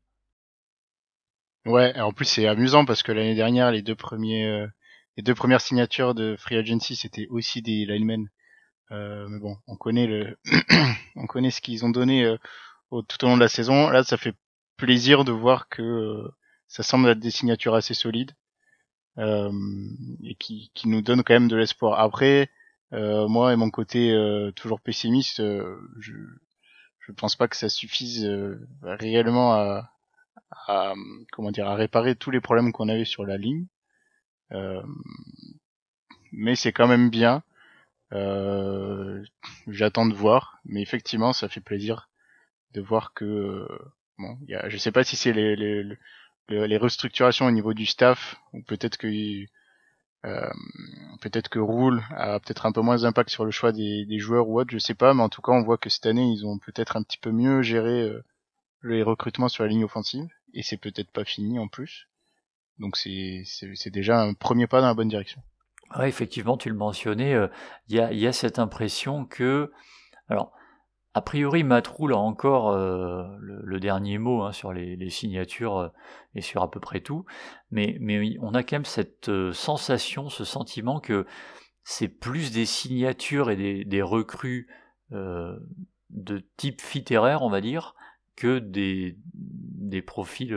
Ouais, 1.66 2.00
en 2.00 2.12
plus 2.12 2.26
c'est 2.26 2.48
amusant 2.48 2.86
parce 2.86 3.04
que 3.04 3.12
l'année 3.12 3.36
dernière, 3.36 3.72
les 3.72 3.84
deux 3.84 3.96
premiers, 3.96 4.66
les 5.18 5.24
deux 5.24 5.36
premières 5.36 5.62
signatures 5.62 6.16
de 6.16 6.36
Free 6.38 6.58
Agency, 6.58 6.96
c'était 6.96 7.28
aussi 7.30 7.62
des 7.62 7.86
linemen 7.86 8.24
euh, 8.24 8.41
mais 8.92 9.40
bon, 9.40 9.58
on 9.68 9.76
connaît 9.76 10.08
le, 10.08 10.38
on 11.16 11.26
connaît 11.28 11.52
ce 11.52 11.62
qu'ils 11.62 11.86
ont 11.86 11.90
donné 11.90 12.26
euh, 12.26 12.38
tout 12.90 13.24
au 13.24 13.28
long 13.28 13.36
de 13.36 13.42
la 13.42 13.48
saison. 13.48 13.90
Là, 13.90 14.04
ça 14.04 14.18
fait 14.18 14.36
plaisir 14.78 15.24
de 15.24 15.32
voir 15.32 15.70
que 15.70 15.82
euh, 15.82 16.36
ça 16.68 16.84
semble 16.84 17.10
être 17.10 17.20
des 17.20 17.32
signatures 17.32 17.76
assez 17.76 17.94
solides 17.94 18.32
et 19.18 20.36
qui, 20.40 20.72
qui 20.74 20.88
nous 20.88 21.02
donnent 21.02 21.24
quand 21.24 21.34
même 21.34 21.50
de 21.50 21.56
l'espoir. 21.58 22.00
Après, 22.00 22.50
moi 22.92 23.54
et 23.54 23.56
mon 23.56 23.70
côté 23.70 24.16
toujours 24.56 24.80
pessimiste, 24.80 25.42
je 26.00 26.14
je 27.00 27.12
pense 27.12 27.36
pas 27.36 27.48
que 27.48 27.58
ça 27.58 27.68
suffise 27.68 28.26
réellement 28.82 29.54
à, 29.54 29.92
à, 30.68 30.94
comment 31.34 31.52
dire 31.52 31.68
à 31.68 31.76
réparer 31.76 32.16
tous 32.16 32.32
les 32.32 32.40
problèmes 32.40 32.72
qu'on 32.72 32.88
avait 32.90 33.06
sur 33.06 33.26
la 33.26 33.38
ligne. 33.38 33.68
mais 36.32 36.56
c'est 36.56 36.72
quand 36.72 36.88
même 36.88 37.10
bien 37.10 37.44
euh, 38.14 39.24
J'attends 39.68 40.06
de 40.06 40.14
voir, 40.14 40.60
mais 40.66 40.82
effectivement, 40.82 41.34
ça 41.34 41.50
fait 41.50 41.62
plaisir 41.62 42.10
de 42.74 42.82
voir 42.82 43.14
que 43.14 43.68
bon, 44.18 44.38
y 44.48 44.56
a, 44.56 44.70
je 44.70 44.78
sais 44.78 44.92
pas 44.92 45.04
si 45.04 45.16
c'est 45.16 45.34
les, 45.34 45.56
les, 45.56 45.84
les, 46.50 46.78
restructurations 46.78 47.48
au 47.48 47.52
niveau 47.52 47.74
du 47.74 47.86
staff 47.86 48.36
ou 48.54 48.62
peut-être 48.64 48.98
que 48.98 49.08
euh, 50.26 50.50
peut-être 51.22 51.50
que 51.50 51.60
Rule 51.60 52.04
a 52.12 52.40
peut-être 52.40 52.66
un 52.66 52.72
peu 52.72 52.82
moins 52.82 52.98
d'impact 52.98 53.30
sur 53.30 53.46
le 53.46 53.52
choix 53.52 53.72
des, 53.72 54.06
des, 54.06 54.20
joueurs 54.20 54.48
ou 54.48 54.60
autre, 54.60 54.72
je 54.72 54.78
sais 54.78 54.94
pas, 54.94 55.14
mais 55.14 55.24
en 55.24 55.30
tout 55.30 55.42
cas, 55.42 55.52
on 55.52 55.64
voit 55.64 55.78
que 55.78 55.90
cette 55.90 56.06
année, 56.06 56.32
ils 56.32 56.46
ont 56.46 56.60
peut-être 56.60 56.96
un 56.96 57.04
petit 57.04 57.18
peu 57.18 57.32
mieux 57.32 57.62
géré 57.64 58.02
euh, 58.04 58.24
les 58.84 59.04
recrutements 59.04 59.50
sur 59.50 59.64
la 59.64 59.70
ligne 59.70 59.84
offensive 59.84 60.28
et 60.54 60.64
c'est 60.64 60.78
peut-être 60.78 61.12
pas 61.12 61.26
fini 61.26 61.60
en 61.60 61.68
plus. 61.68 62.08
Donc 62.80 62.98
c'est 62.98 63.44
déjà 63.92 64.22
un 64.22 64.34
premier 64.34 64.68
pas 64.68 64.82
dans 64.82 64.88
la 64.88 64.94
bonne 64.94 65.10
direction. 65.10 65.42
Ouais, 65.98 66.08
effectivement, 66.08 66.58
tu 66.58 66.70
le 66.70 66.76
mentionnais, 66.76 67.34
euh, 67.34 67.48
il 67.90 67.96
y, 67.98 68.28
a, 68.28 68.32
cette 68.34 68.60
impression 68.60 69.26
que, 69.26 69.72
alors, 70.30 70.54
a 71.14 71.22
priori, 71.22 71.64
Matroul 71.64 72.14
a 72.14 72.18
encore 72.18 72.70
euh, 72.70 73.28
le, 73.40 73.80
dernier 73.80 74.18
mot 74.18 74.44
hein, 74.44 74.54
sur 74.54 74.72
les, 74.72 75.10
signatures 75.10 75.78
euh, 75.78 75.88
et 76.36 76.42
sur 76.42 76.62
à 76.62 76.72
peu 76.72 76.80
près 76.80 77.02
tout, 77.02 77.26
mais, 77.72 77.98
on 78.42 78.54
a 78.54 78.64
quand 78.64 78.76
même 78.78 78.86
cette 78.86 79.30
sensation, 79.52 80.30
ce 80.30 80.46
sentiment 80.46 81.02
que 81.02 81.26
c'est 81.84 82.08
plus 82.08 82.54
des 82.54 82.66
signatures 82.66 83.50
et 83.50 83.84
des, 83.84 84.02
recrues 84.02 84.70
de 85.12 86.46
type 86.56 86.82
littéraire, 86.94 87.42
on 87.42 87.50
va 87.50 87.60
dire, 87.60 87.96
que 88.38 88.60
des, 88.60 89.18
des 89.34 90.02
profils 90.02 90.56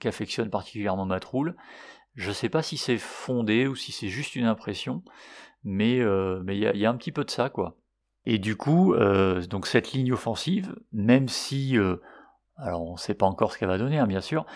qu'affectionne 0.00 0.50
particulièrement 0.50 1.06
Matroul. 1.06 1.56
Je 2.18 2.32
sais 2.32 2.48
pas 2.48 2.62
si 2.62 2.76
c'est 2.76 2.98
fondé 2.98 3.68
ou 3.68 3.76
si 3.76 3.92
c'est 3.92 4.08
juste 4.08 4.34
une 4.34 4.46
impression, 4.46 5.04
mais 5.62 6.00
euh, 6.00 6.42
il 6.48 6.58
y 6.58 6.84
a, 6.84 6.90
un 6.90 6.96
petit 6.96 7.12
peu 7.12 7.24
de 7.24 7.30
ça 7.30 7.48
quoi. 7.48 7.76
Et 8.26 8.40
du 8.40 8.56
coup, 8.56 8.92
euh, 8.92 9.46
donc 9.46 9.68
cette 9.68 9.92
ligne 9.92 10.12
offensive, 10.12 10.74
même 10.92 11.28
si 11.28 11.78
euh, 11.78 11.94
alors 12.56 12.82
on 12.82 12.94
ne 12.94 12.98
sait 12.98 13.14
pas 13.14 13.26
encore 13.26 13.52
ce 13.52 13.58
qu'elle 13.58 13.68
va 13.68 13.78
donner, 13.78 14.00
hein, 14.00 14.08
bien 14.08 14.20
sûr, 14.20 14.46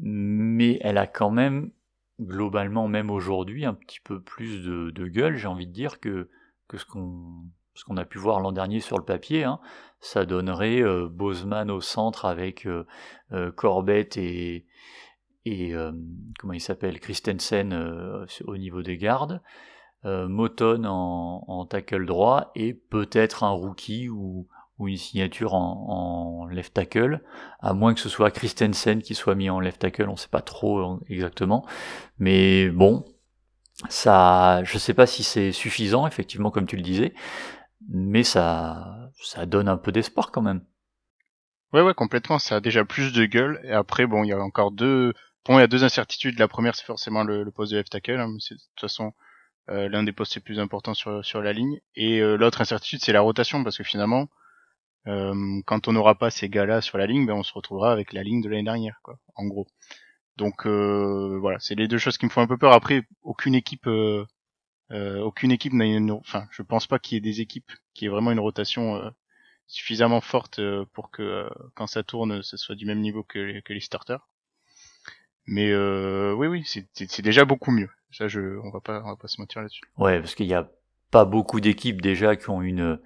mais 0.00 0.78
elle 0.80 0.96
a 0.96 1.08
quand 1.08 1.32
même 1.32 1.72
globalement, 2.20 2.86
même 2.86 3.10
aujourd'hui, 3.10 3.64
un 3.64 3.74
petit 3.74 3.98
peu 3.98 4.22
plus 4.22 4.62
de, 4.62 5.08
gueule, 5.08 5.36
j'ai 5.36 5.48
envie 5.48 5.66
de 5.66 5.72
dire, 5.72 5.98
que, 5.98 6.30
ce 6.72 6.84
qu'on 6.84 7.96
a 7.96 8.04
pu 8.04 8.18
voir 8.18 8.38
l'an 8.38 8.52
dernier 8.52 8.78
sur 8.78 8.96
le 8.96 9.04
papier, 9.04 9.42
hein. 9.42 9.58
ça 9.98 10.24
donnerait 10.24 10.84
Bozeman 11.08 11.68
au 11.68 11.80
centre 11.80 12.26
avec 12.26 12.68
Corbett 13.56 14.16
et, 14.16 14.66
et 15.44 15.74
euh, 15.74 15.92
comment 16.38 16.52
il 16.52 16.60
s'appelle 16.60 17.00
Christensen 17.00 17.72
euh, 17.72 18.26
au 18.44 18.56
niveau 18.56 18.82
des 18.82 18.96
gardes. 18.96 19.40
euh, 20.04 20.28
Moton 20.28 20.84
en, 20.84 21.44
en, 21.46 21.66
tackle 21.66 22.06
droit 22.06 22.52
et 22.54 22.74
peut-être 22.74 23.44
un 23.44 23.50
rookie 23.50 24.08
ou, 24.08 24.48
ou 24.78 24.88
une 24.88 24.96
signature 24.96 25.54
en, 25.54 26.42
en, 26.42 26.46
left 26.46 26.74
tackle, 26.74 27.22
à 27.60 27.72
moins 27.72 27.94
que 27.94 28.00
ce 28.00 28.08
soit 28.08 28.30
Christensen 28.30 29.02
qui 29.02 29.14
soit 29.14 29.34
mis 29.34 29.50
en 29.50 29.60
left 29.60 29.80
tackle, 29.80 30.08
on 30.08 30.16
sait 30.16 30.28
pas 30.28 30.42
trop 30.42 31.00
exactement. 31.08 31.66
Mais 32.18 32.68
bon, 32.68 33.04
ça, 33.88 34.62
je 34.64 34.78
sais 34.78 34.94
pas 34.94 35.06
si 35.06 35.22
c'est 35.24 35.52
suffisant, 35.52 36.06
effectivement, 36.06 36.50
comme 36.50 36.66
tu 36.66 36.76
le 36.76 36.82
disais, 36.82 37.14
mais 37.88 38.22
ça, 38.22 39.10
ça 39.20 39.46
donne 39.46 39.68
un 39.68 39.76
peu 39.76 39.92
d'espoir 39.92 40.30
quand 40.30 40.42
même. 40.42 40.64
Ouais, 41.72 41.80
ouais, 41.80 41.94
complètement. 41.94 42.38
Ça 42.38 42.56
a 42.56 42.60
déjà 42.60 42.84
plus 42.84 43.12
de 43.12 43.24
gueule. 43.24 43.60
Et 43.64 43.72
après, 43.72 44.06
bon, 44.06 44.24
il 44.24 44.28
y 44.28 44.32
a 44.32 44.40
encore 44.40 44.72
deux. 44.72 45.14
Bon, 45.44 45.58
il 45.58 45.60
y 45.60 45.64
a 45.64 45.66
deux 45.66 45.84
incertitudes. 45.84 46.38
La 46.38 46.48
première, 46.48 46.74
c'est 46.74 46.84
forcément 46.84 47.24
le, 47.24 47.50
poste 47.50 47.72
de 47.72 47.78
left 47.78 47.90
tackle. 47.90 48.20
Hein. 48.20 48.36
C'est 48.38 48.54
de 48.54 48.60
toute 48.60 48.80
façon 48.80 49.12
euh, 49.70 49.88
l'un 49.88 50.02
des 50.02 50.12
postes 50.12 50.34
les 50.36 50.40
plus 50.40 50.60
importants 50.60 50.94
sur 50.94 51.24
sur 51.24 51.42
la 51.42 51.52
ligne. 51.52 51.80
Et 51.96 52.20
euh, 52.20 52.36
l'autre 52.36 52.60
incertitude, 52.60 53.00
c'est 53.02 53.12
la 53.12 53.20
rotation, 53.22 53.64
parce 53.64 53.78
que 53.78 53.84
finalement, 53.84 54.28
euh, 55.08 55.60
quand 55.66 55.88
on 55.88 55.92
n'aura 55.92 56.16
pas 56.16 56.30
ces 56.30 56.48
gars-là 56.48 56.80
sur 56.80 56.98
la 56.98 57.06
ligne, 57.06 57.26
ben 57.26 57.34
on 57.34 57.42
se 57.42 57.52
retrouvera 57.54 57.92
avec 57.92 58.12
la 58.12 58.22
ligne 58.22 58.42
de 58.42 58.48
l'année 58.48 58.64
dernière, 58.64 59.00
quoi. 59.02 59.18
En 59.36 59.46
gros. 59.46 59.66
Donc 60.36 60.66
voilà, 60.66 61.58
c'est 61.60 61.74
les 61.74 61.88
deux 61.88 61.98
choses 61.98 62.18
qui 62.18 62.26
me 62.26 62.30
font 62.30 62.42
un 62.42 62.46
peu 62.46 62.58
peur. 62.58 62.72
Après, 62.72 63.02
aucune 63.22 63.54
équipe, 63.54 63.88
aucune 64.90 65.52
équipe 65.52 65.72
n'a 65.74 65.86
une. 65.86 66.12
Enfin, 66.12 66.46
je 66.50 66.62
pense 66.62 66.86
pas 66.86 66.98
qu'il 66.98 67.16
y 67.16 67.18
ait 67.18 67.20
des 67.20 67.40
équipes 67.40 67.72
qui 67.94 68.06
aient 68.06 68.08
vraiment 68.08 68.32
une 68.32 68.40
rotation 68.40 69.12
suffisamment 69.72 70.20
forte 70.20 70.58
euh, 70.58 70.84
pour 70.92 71.10
que 71.10 71.22
euh, 71.22 71.48
quand 71.74 71.86
ça 71.86 72.02
tourne, 72.02 72.42
ce 72.42 72.56
soit 72.56 72.74
du 72.74 72.86
même 72.86 73.00
niveau 73.00 73.24
que 73.24 73.60
que 73.60 73.72
les 73.72 73.80
starters. 73.80 74.28
Mais 75.46 75.70
euh, 75.70 76.34
oui, 76.34 76.46
oui, 76.46 76.64
c'est 76.64 77.22
déjà 77.22 77.44
beaucoup 77.44 77.70
mieux. 77.70 77.90
Ça, 78.10 78.28
je, 78.28 78.58
on 78.62 78.70
va 78.70 78.80
pas, 78.80 79.02
on 79.04 79.08
va 79.08 79.16
pas 79.16 79.28
se 79.28 79.40
mentir 79.40 79.62
là-dessus. 79.62 79.82
Ouais, 79.98 80.20
parce 80.20 80.34
qu'il 80.34 80.46
y 80.46 80.54
a 80.54 80.68
pas 81.10 81.24
beaucoup 81.24 81.60
d'équipes 81.60 82.00
déjà 82.00 82.36
qui 82.36 82.50
ont 82.50 82.62
une 82.62 83.00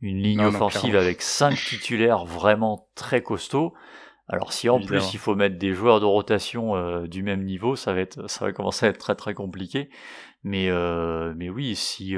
une 0.00 0.20
ligne 0.20 0.40
offensive 0.40 0.96
avec 0.96 1.22
cinq 1.22 1.54
titulaires 1.54 2.24
vraiment 2.24 2.88
très 2.96 3.22
costauds. 3.22 3.72
Alors 4.28 4.52
si 4.52 4.68
en 4.68 4.80
plus 4.80 5.14
il 5.14 5.18
faut 5.18 5.36
mettre 5.36 5.58
des 5.58 5.72
joueurs 5.74 6.00
de 6.00 6.04
rotation 6.04 7.04
du 7.06 7.22
même 7.22 7.44
niveau, 7.44 7.76
ça 7.76 7.92
va 7.92 8.00
être, 8.00 8.28
ça 8.28 8.44
va 8.44 8.52
commencer 8.52 8.86
à 8.86 8.88
être 8.88 8.98
très 8.98 9.14
très 9.14 9.34
compliqué. 9.34 9.90
Mais 10.42 10.70
euh, 10.70 11.34
mais 11.36 11.50
oui, 11.50 11.76
si 11.76 12.16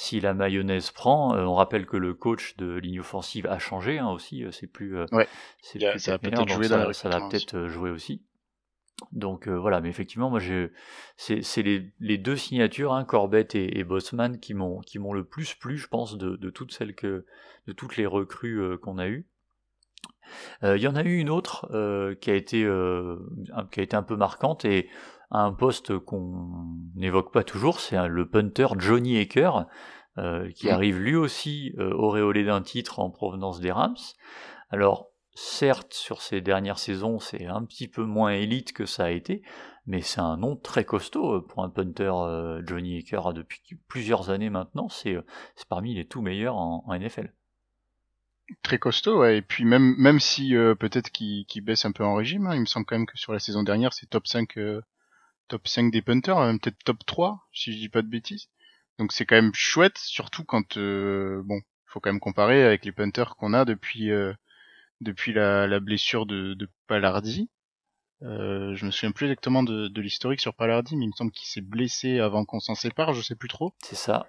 si 0.00 0.18
la 0.18 0.32
mayonnaise 0.32 0.90
prend, 0.92 1.34
euh, 1.34 1.44
on 1.44 1.54
rappelle 1.54 1.84
que 1.84 1.98
le 1.98 2.14
coach 2.14 2.56
de 2.56 2.76
ligne 2.76 3.00
offensive 3.00 3.46
a 3.46 3.58
changé 3.58 3.98
hein, 3.98 4.08
aussi, 4.08 4.44
euh, 4.44 4.50
c'est 4.50 4.66
plus, 4.66 4.96
euh, 4.96 5.04
ouais. 5.12 5.28
c'est 5.60 5.78
plus 5.78 5.98
ça, 5.98 6.12
va 6.12 6.18
peut-être 6.18 6.48
jouer 6.48 6.68
ça, 6.68 6.90
ça 6.94 7.08
va 7.10 7.28
peut-être 7.28 7.66
jouer 7.66 7.90
aussi. 7.90 8.22
Donc 9.12 9.48
voilà, 9.48 9.80
mais 9.80 9.88
effectivement, 9.88 10.30
moi 10.30 10.40
c'est 11.16 11.62
les, 11.62 11.92
les, 12.00 12.18
deux 12.18 12.36
signatures, 12.36 12.92
hein, 12.92 13.04
Corbett 13.04 13.54
et, 13.54 13.78
et 13.78 13.84
Bossman, 13.84 14.38
qui 14.38 14.54
m'ont 14.54 15.12
le 15.12 15.24
plus 15.24 15.54
plu, 15.54 15.78
je 15.78 15.88
pense, 15.88 16.16
de, 16.16 16.36
de 16.36 16.50
toutes 16.50 16.72
celles 16.72 16.94
que 16.94 17.24
de 17.66 17.72
toutes 17.72 17.96
les 17.96 18.06
recrues 18.06 18.78
qu'on 18.78 18.98
a 18.98 19.08
eues. 19.08 19.26
Il 20.62 20.78
y 20.78 20.86
en 20.86 20.96
a 20.96 21.02
eu 21.02 21.18
une 21.18 21.30
autre 21.30 21.66
qui 22.20 22.30
a 22.30 22.34
été 22.34 22.58
qui 23.70 23.80
a 23.80 23.82
été 23.82 23.96
un 23.96 24.02
peu 24.02 24.16
marquante 24.16 24.64
et 24.64 24.88
un 25.30 25.52
poste 25.52 25.98
qu'on 25.98 26.66
n'évoque 26.94 27.32
pas 27.32 27.44
toujours, 27.44 27.80
c'est 27.80 28.08
le 28.08 28.28
punter 28.28 28.66
Johnny 28.78 29.18
Aker, 29.18 29.66
euh, 30.18 30.50
qui 30.50 30.68
arrive 30.68 30.98
lui 30.98 31.14
aussi 31.14 31.72
euh, 31.78 31.92
auréolé 31.92 32.44
d'un 32.44 32.62
titre 32.62 32.98
en 32.98 33.10
provenance 33.10 33.60
des 33.60 33.70
Rams. 33.70 33.96
Alors, 34.70 35.09
certes, 35.40 35.94
sur 35.94 36.22
ces 36.22 36.40
dernières 36.40 36.78
saisons, 36.78 37.18
c'est 37.18 37.46
un 37.46 37.64
petit 37.64 37.88
peu 37.88 38.04
moins 38.04 38.32
élite 38.32 38.72
que 38.72 38.86
ça 38.86 39.04
a 39.04 39.10
été, 39.10 39.42
mais 39.86 40.02
c'est 40.02 40.20
un 40.20 40.36
nom 40.36 40.56
très 40.56 40.84
costaud 40.84 41.36
euh, 41.36 41.46
pour 41.46 41.64
un 41.64 41.70
punter 41.70 42.12
Johnny 42.66 42.98
Aker 42.98 43.32
depuis 43.32 43.60
plusieurs 43.88 44.30
années 44.30 44.50
maintenant. 44.50 44.88
C'est 44.88 45.16
parmi 45.68 45.94
les 45.94 46.06
tout 46.06 46.22
meilleurs 46.22 46.56
en, 46.56 46.84
NFL. 46.88 47.32
Très 48.62 48.78
costaud, 48.78 49.24
et 49.24 49.42
puis 49.42 49.64
même 49.64 49.94
même 49.96 50.18
si 50.18 50.54
peut-être 50.80 51.10
qu'il 51.10 51.46
baisse 51.62 51.84
un 51.84 51.92
peu 51.92 52.04
en 52.04 52.16
régime, 52.16 52.48
hein, 52.48 52.56
il 52.56 52.60
me 52.62 52.66
semble 52.66 52.84
quand 52.84 52.96
même 52.96 53.06
que 53.06 53.16
sur 53.16 53.32
la 53.32 53.38
saison 53.38 53.62
dernière, 53.62 53.92
c'est 53.92 54.10
top 54.10 54.26
5 54.26 54.58
top 55.50 55.66
5 55.66 55.90
des 55.90 56.00
punters, 56.00 56.38
hein, 56.38 56.56
peut-être 56.56 56.82
top 56.84 57.04
3, 57.04 57.46
si 57.52 57.72
je 57.72 57.78
dis 57.78 57.88
pas 57.88 58.02
de 58.02 58.06
bêtises. 58.06 58.48
Donc 58.98 59.12
c'est 59.12 59.26
quand 59.26 59.34
même 59.34 59.52
chouette, 59.52 59.98
surtout 59.98 60.44
quand 60.44 60.76
euh, 60.76 61.42
bon, 61.44 61.60
faut 61.86 62.00
quand 62.00 62.12
même 62.12 62.20
comparer 62.20 62.64
avec 62.64 62.84
les 62.84 62.92
punters 62.92 63.34
qu'on 63.36 63.52
a 63.52 63.64
depuis 63.64 64.10
euh, 64.10 64.32
depuis 65.00 65.32
la, 65.32 65.66
la, 65.66 65.80
blessure 65.80 66.26
de, 66.26 66.54
de 66.54 66.68
Palardi. 66.86 67.48
Euh, 68.22 68.74
je 68.74 68.84
me 68.84 68.90
souviens 68.90 69.12
plus 69.12 69.26
exactement 69.26 69.62
de, 69.62 69.88
de 69.88 70.00
l'historique 70.00 70.40
sur 70.40 70.54
Palardi, 70.54 70.96
mais 70.96 71.06
il 71.06 71.08
me 71.08 71.16
semble 71.16 71.30
qu'il 71.30 71.48
s'est 71.48 71.62
blessé 71.62 72.18
avant 72.18 72.44
qu'on 72.44 72.60
s'en 72.60 72.74
sépare, 72.74 73.14
je 73.14 73.22
sais 73.22 73.36
plus 73.36 73.48
trop. 73.48 73.74
C'est 73.82 73.96
ça. 73.96 74.26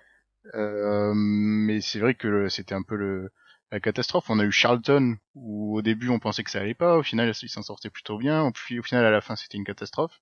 Euh, 0.55 1.13
mais 1.13 1.81
c'est 1.81 1.99
vrai 1.99 2.15
que 2.15 2.47
c'était 2.49 2.73
un 2.73 2.83
peu 2.83 2.95
le 2.95 3.31
la 3.71 3.79
catastrophe. 3.79 4.29
On 4.29 4.39
a 4.39 4.43
eu 4.43 4.51
Charlton 4.51 5.15
où 5.33 5.77
au 5.77 5.81
début 5.81 6.09
on 6.09 6.19
pensait 6.19 6.43
que 6.43 6.51
ça 6.51 6.59
allait 6.59 6.73
pas, 6.73 6.97
au 6.97 7.03
final 7.03 7.31
il 7.41 7.49
s'en 7.49 7.61
sortait 7.61 7.89
plutôt 7.89 8.17
bien, 8.17 8.51
puis 8.51 8.79
au 8.79 8.83
final 8.83 9.05
à 9.05 9.11
la 9.11 9.21
fin 9.21 9.35
c'était 9.35 9.57
une 9.57 9.63
catastrophe. 9.63 10.21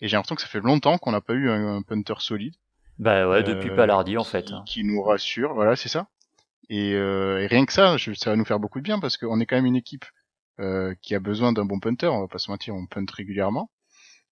Et 0.00 0.08
j'ai 0.08 0.16
l'impression 0.16 0.36
que 0.36 0.42
ça 0.42 0.48
fait 0.48 0.60
longtemps 0.60 0.96
qu'on 0.98 1.12
n'a 1.12 1.20
pas 1.20 1.34
eu 1.34 1.50
un, 1.50 1.82
punter 1.82 2.14
solide. 2.20 2.54
Bah 2.98 3.28
ouais, 3.28 3.42
depuis 3.42 3.70
Palardi 3.70 4.16
en 4.16 4.24
fait. 4.24 4.50
Hein. 4.52 4.62
Qui 4.66 4.84
nous 4.84 5.02
rassure, 5.02 5.54
voilà, 5.54 5.76
c'est 5.76 5.88
ça. 5.88 6.08
Et, 6.70 6.94
euh, 6.94 7.40
et, 7.42 7.46
rien 7.46 7.64
que 7.66 7.72
ça, 7.72 7.96
ça 7.98 8.30
va 8.30 8.36
nous 8.36 8.44
faire 8.44 8.60
beaucoup 8.60 8.78
de 8.78 8.84
bien 8.84 9.00
parce 9.00 9.16
qu'on 9.16 9.40
est 9.40 9.46
quand 9.46 9.56
même 9.56 9.66
une 9.66 9.76
équipe 9.76 10.04
euh, 10.60 10.94
qui 11.02 11.14
a 11.14 11.20
besoin 11.20 11.52
d'un 11.52 11.64
bon 11.64 11.80
punter. 11.80 12.08
On 12.08 12.20
va 12.20 12.28
pas 12.28 12.38
se 12.38 12.50
mentir, 12.50 12.74
on 12.74 12.86
punt 12.86 13.06
régulièrement. 13.12 13.70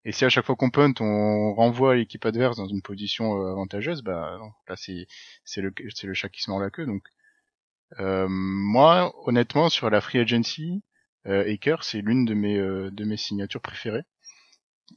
Et 0.05 0.13
si 0.13 0.25
à 0.25 0.29
chaque 0.29 0.47
fois 0.47 0.57
qu'on 0.57 0.71
punt, 0.71 0.95
on 1.01 1.55
renvoie 1.55 1.97
l'équipe 1.97 2.25
adverse 2.27 2.57
dans 2.57 2.69
une 2.69 2.83
position 2.83 3.41
euh, 3.43 3.53
avantageuse, 3.53 4.03
bah 4.03 4.39
là 4.69 4.77
c'est 4.77 5.07
c'est 5.45 5.61
le 5.61 5.73
c'est 5.95 6.07
le 6.07 6.15
chat 6.15 6.29
qui 6.29 6.43
se 6.43 6.51
mord 6.51 6.61
la 6.61 6.71
queue. 6.71 6.87
Donc 6.87 7.03
euh, 8.01 8.27
moi, 8.29 9.13
honnêtement, 9.27 9.69
sur 9.69 9.91
la 9.91 10.01
free 10.01 10.19
agency, 10.19 10.83
euh, 11.27 11.51
Aker, 11.53 11.85
c'est 11.85 12.01
l'une 12.01 12.25
de 12.25 12.35
mes 12.35 12.57
euh, 12.59 12.91
de 12.91 13.05
mes 13.05 13.17
signatures 13.17 13.61
préférées. 13.61 14.05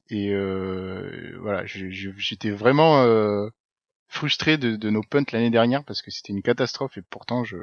Et 0.10 0.34
voilà, 1.40 1.66
j'étais 1.66 2.52
vraiment 2.52 3.04
frustré 4.10 4.58
de, 4.58 4.90
nos 4.90 5.04
punts 5.04 5.24
l'année 5.32 5.52
dernière 5.52 5.84
parce 5.86 6.02
que 6.02 6.12
c'était 6.12 6.34
une 6.34 6.42
catastrophe 6.42 6.98
et 6.98 7.02
pourtant 7.02 7.44
je 7.44 7.58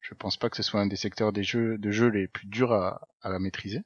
je 0.00 0.14
pense 0.14 0.36
pas 0.38 0.48
que 0.48 0.56
ce 0.56 0.62
soit 0.62 0.80
un 0.80 0.86
des 0.86 0.96
secteurs 0.96 1.32
des 1.32 1.42
jeux 1.42 1.76
de 1.76 1.90
jeux 1.90 2.08
les 2.08 2.28
plus 2.28 2.46
durs 2.46 2.72
à, 2.72 3.06
à 3.20 3.38
maîtriser. 3.38 3.82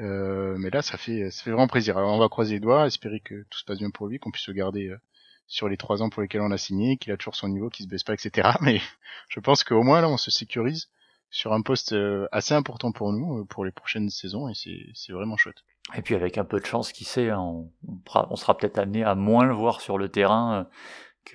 Euh, 0.00 0.56
mais 0.58 0.70
là, 0.70 0.82
ça 0.82 0.96
fait 0.96 1.30
ça 1.30 1.42
fait 1.42 1.50
vraiment 1.50 1.68
plaisir. 1.68 1.98
Alors, 1.98 2.12
on 2.12 2.18
va 2.18 2.28
croiser 2.28 2.54
les 2.54 2.60
doigts, 2.60 2.86
espérer 2.86 3.20
que 3.20 3.44
tout 3.50 3.58
se 3.58 3.64
passe 3.64 3.78
bien 3.78 3.90
pour 3.90 4.06
lui, 4.06 4.18
qu'on 4.18 4.30
puisse 4.30 4.46
le 4.48 4.54
garder 4.54 4.88
euh, 4.88 4.98
sur 5.46 5.68
les 5.68 5.76
trois 5.76 6.02
ans 6.02 6.10
pour 6.10 6.22
lesquels 6.22 6.40
on 6.40 6.50
a 6.50 6.58
signé, 6.58 6.96
qu'il 6.96 7.12
a 7.12 7.16
toujours 7.16 7.36
son 7.36 7.48
niveau, 7.48 7.68
qu'il 7.68 7.84
se 7.84 7.90
baisse 7.90 8.04
pas, 8.04 8.14
etc. 8.14 8.50
Mais 8.60 8.80
je 9.28 9.40
pense 9.40 9.64
qu'au 9.64 9.82
moins 9.82 10.00
là, 10.00 10.08
on 10.08 10.16
se 10.16 10.30
sécurise 10.30 10.88
sur 11.30 11.52
un 11.52 11.62
poste 11.62 11.92
euh, 11.92 12.26
assez 12.32 12.54
important 12.54 12.92
pour 12.92 13.12
nous 13.12 13.44
pour 13.46 13.64
les 13.64 13.72
prochaines 13.72 14.08
saisons 14.10 14.48
et 14.48 14.54
c'est 14.54 15.12
vraiment 15.12 15.36
chouette. 15.36 15.62
Et 15.96 16.02
puis 16.02 16.14
avec 16.14 16.38
un 16.38 16.44
peu 16.44 16.60
de 16.60 16.66
chance, 16.66 16.92
qui 16.92 17.04
sait, 17.04 17.30
hein, 17.30 17.40
on, 17.40 17.70
on, 18.30 18.36
sera 18.36 18.56
peut-être 18.56 18.78
amené 18.78 19.04
à 19.04 19.14
moins 19.14 19.46
le 19.46 19.54
voir 19.54 19.80
sur 19.80 19.96
le 19.96 20.10
terrain 20.10 20.68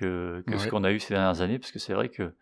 euh, 0.00 0.42
que, 0.46 0.58
ce 0.58 0.68
qu'on 0.68 0.84
a 0.84 0.92
eu 0.92 1.00
ces 1.00 1.14
dernières 1.14 1.40
années, 1.40 1.58
parce 1.58 1.72
que 1.72 1.78
c'est 1.78 1.94
vrai 1.94 2.08
que 2.08 2.34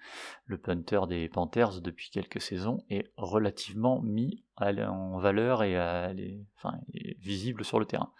le 0.46 0.58
punter 0.58 1.00
des 1.08 1.28
Panthers 1.28 1.80
depuis 1.80 2.10
quelques 2.10 2.40
saisons 2.40 2.84
est 2.90 3.10
relativement 3.16 4.00
mis 4.02 4.44
en 4.58 5.18
valeur 5.18 5.62
et, 5.62 5.76
à, 5.76 6.12
enfin, 6.56 6.78
visible 7.20 7.64
sur 7.64 7.78
le 7.78 7.86
terrain. 7.86 8.12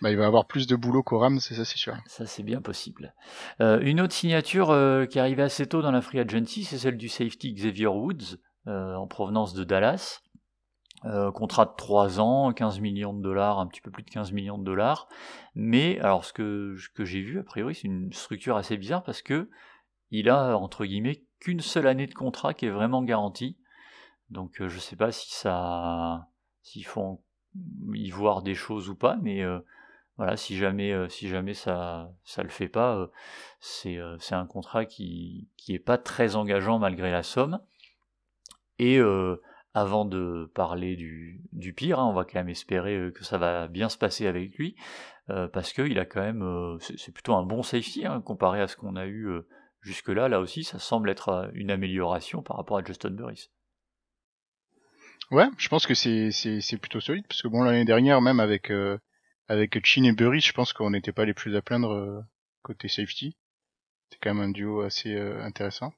Bah, 0.00 0.10
il 0.10 0.16
va 0.16 0.26
avoir 0.26 0.46
plus 0.46 0.66
de 0.66 0.76
boulot 0.76 1.02
qu'au 1.02 1.22
c'est 1.40 1.54
ça, 1.54 1.64
c'est 1.64 1.76
sûr. 1.76 1.94
Ça, 2.06 2.24
c'est 2.24 2.42
bien 2.42 2.62
possible. 2.62 3.14
Euh, 3.60 3.80
une 3.82 4.00
autre 4.00 4.14
signature 4.14 4.70
euh, 4.70 5.04
qui 5.04 5.18
est 5.18 5.20
arrivée 5.20 5.42
assez 5.42 5.66
tôt 5.66 5.82
dans 5.82 5.90
la 5.90 6.00
free 6.00 6.20
agency, 6.20 6.64
c'est 6.64 6.78
celle 6.78 6.96
du 6.96 7.08
safety 7.08 7.52
Xavier 7.52 7.88
Woods, 7.88 8.38
euh, 8.66 8.94
en 8.94 9.06
provenance 9.06 9.52
de 9.52 9.62
Dallas. 9.62 10.20
Euh, 11.06 11.32
contrat 11.32 11.64
de 11.64 11.72
3 11.78 12.20
ans, 12.20 12.52
15 12.52 12.80
millions 12.80 13.14
de 13.14 13.22
dollars, 13.22 13.58
un 13.58 13.66
petit 13.66 13.80
peu 13.80 13.90
plus 13.90 14.02
de 14.02 14.10
15 14.10 14.32
millions 14.32 14.58
de 14.58 14.64
dollars. 14.64 15.08
Mais 15.54 15.98
alors 16.00 16.26
ce 16.26 16.34
que, 16.34 16.76
que 16.94 17.04
j'ai 17.06 17.22
vu, 17.22 17.38
a 17.38 17.42
priori, 17.42 17.74
c'est 17.74 17.88
une 17.88 18.12
structure 18.12 18.56
assez 18.56 18.76
bizarre 18.76 19.02
parce 19.02 19.22
que 19.22 19.48
il 20.10 20.28
a, 20.28 20.58
entre 20.58 20.84
guillemets, 20.84 21.24
qu'une 21.38 21.60
seule 21.60 21.86
année 21.86 22.06
de 22.06 22.12
contrat 22.12 22.52
qui 22.52 22.66
est 22.66 22.70
vraiment 22.70 23.02
garantie. 23.02 23.56
Donc 24.28 24.60
euh, 24.60 24.68
je 24.68 24.78
sais 24.78 24.96
pas 24.96 25.10
si 25.10 25.32
ça 25.32 26.28
s'il 26.62 26.84
faut 26.84 27.22
y 27.94 28.10
voir 28.10 28.42
des 28.42 28.54
choses 28.54 28.90
ou 28.90 28.94
pas, 28.94 29.16
mais 29.22 29.42
euh, 29.42 29.58
voilà, 30.18 30.36
si 30.36 30.56
jamais 30.58 30.94
si 31.08 31.28
jamais 31.28 31.54
ça 31.54 32.12
ça 32.24 32.42
le 32.42 32.50
fait 32.50 32.68
pas, 32.68 33.08
c'est 33.60 33.98
c'est 34.18 34.34
un 34.34 34.46
contrat 34.46 34.84
qui 34.84 35.48
qui 35.56 35.74
est 35.74 35.78
pas 35.78 35.96
très 35.96 36.36
engageant 36.36 36.78
malgré 36.78 37.10
la 37.10 37.22
somme. 37.22 37.60
Et 38.78 39.00
avant 39.74 40.04
de 40.04 40.50
parler 40.54 40.96
du, 40.96 41.40
du 41.52 41.72
pire, 41.72 42.00
hein, 42.00 42.06
on 42.06 42.12
va 42.12 42.24
quand 42.24 42.38
même 42.38 42.48
espérer 42.48 42.96
euh, 42.96 43.10
que 43.10 43.24
ça 43.24 43.38
va 43.38 43.68
bien 43.68 43.88
se 43.88 43.98
passer 43.98 44.26
avec 44.26 44.56
lui, 44.56 44.74
euh, 45.30 45.48
parce 45.48 45.72
qu'il 45.72 45.98
a 45.98 46.04
quand 46.04 46.20
même, 46.20 46.42
euh, 46.42 46.78
c'est 46.80 47.12
plutôt 47.12 47.34
un 47.34 47.44
bon 47.44 47.62
safety 47.62 48.04
hein, 48.04 48.20
comparé 48.20 48.60
à 48.60 48.68
ce 48.68 48.76
qu'on 48.76 48.96
a 48.96 49.06
eu 49.06 49.28
jusque-là. 49.80 50.28
Là 50.28 50.40
aussi, 50.40 50.64
ça 50.64 50.78
semble 50.78 51.08
être 51.10 51.50
une 51.54 51.70
amélioration 51.70 52.42
par 52.42 52.56
rapport 52.56 52.78
à 52.78 52.84
Justin 52.84 53.10
Burris. 53.10 53.50
Ouais, 55.30 55.46
je 55.58 55.68
pense 55.68 55.86
que 55.86 55.94
c'est 55.94 56.78
plutôt 56.80 56.98
solide 56.98 57.24
parce 57.28 57.40
que 57.40 57.46
bon 57.46 57.62
l'année 57.62 57.84
dernière 57.84 58.20
même 58.20 58.40
avec 58.40 58.72
avec 59.46 59.86
Chin 59.86 60.02
et 60.02 60.12
Burris, 60.12 60.40
je 60.40 60.52
pense 60.52 60.72
qu'on 60.72 60.90
n'était 60.90 61.12
pas 61.12 61.24
les 61.24 61.34
plus 61.34 61.54
à 61.54 61.62
plaindre 61.62 62.24
côté 62.62 62.88
safety. 62.88 63.36
C'est 64.10 64.18
quand 64.20 64.34
même 64.34 64.48
un 64.48 64.50
duo 64.50 64.80
assez 64.80 65.16
intéressant. 65.16 65.92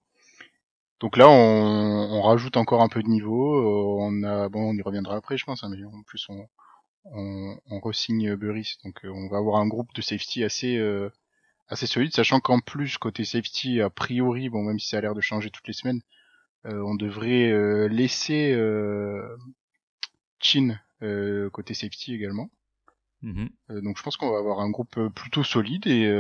Donc 1.03 1.19
là, 1.19 1.29
on, 1.29 1.33
on, 1.33 2.23
rajoute 2.23 2.57
encore 2.57 2.81
un 2.81 2.89
peu 2.89 3.03
de 3.03 3.09
niveau. 3.09 4.01
on 4.01 4.23
a, 4.23 4.49
bon, 4.49 4.71
on 4.71 4.75
y 4.75 4.81
reviendra 4.83 5.17
après, 5.17 5.37
je 5.37 5.45
pense, 5.45 5.63
hein, 5.63 5.69
mais 5.71 5.85
en 5.85 6.03
plus 6.05 6.27
on, 6.31 6.49
on, 7.13 7.59
on 7.71 7.81
re-signe 7.81 8.35
Burris, 8.37 8.79
donc 8.85 9.01
on 9.05 9.29
va 9.29 9.37
avoir 9.37 9.61
un 9.61 9.67
groupe 9.67 9.93
de 9.95 10.01
safety 10.01 10.45
assez 10.45 10.81
assez 11.73 11.87
solide, 11.87 12.15
sachant 12.15 12.41
qu'en 12.41 12.61
plus 12.61 12.99
côté 12.99 13.25
safety, 13.25 13.81
a 13.81 13.91
priori, 13.91 14.49
bon 14.49 14.63
même 14.63 14.79
si 14.79 14.89
ça 14.89 14.99
a 14.99 15.01
l'air 15.01 15.15
de 15.15 15.21
changer 15.21 15.51
toutes 15.51 15.67
les 15.67 15.73
semaines, 15.73 16.03
euh, 16.67 16.83
on 16.83 16.95
devrait 16.95 17.51
euh, 17.51 17.89
laisser 17.89 18.53
euh, 18.53 19.37
Chin 20.41 20.79
côté 21.53 21.75
safety 21.75 22.15
également. 22.15 22.49
Mm-hmm. 23.25 23.83
donc 23.83 23.97
je 23.99 24.03
pense 24.03 24.17
qu'on 24.17 24.33
va 24.33 24.39
avoir 24.39 24.59
un 24.59 24.71
groupe 24.71 24.99
plutôt 25.15 25.45
solide 25.45 25.87
et 25.87 26.13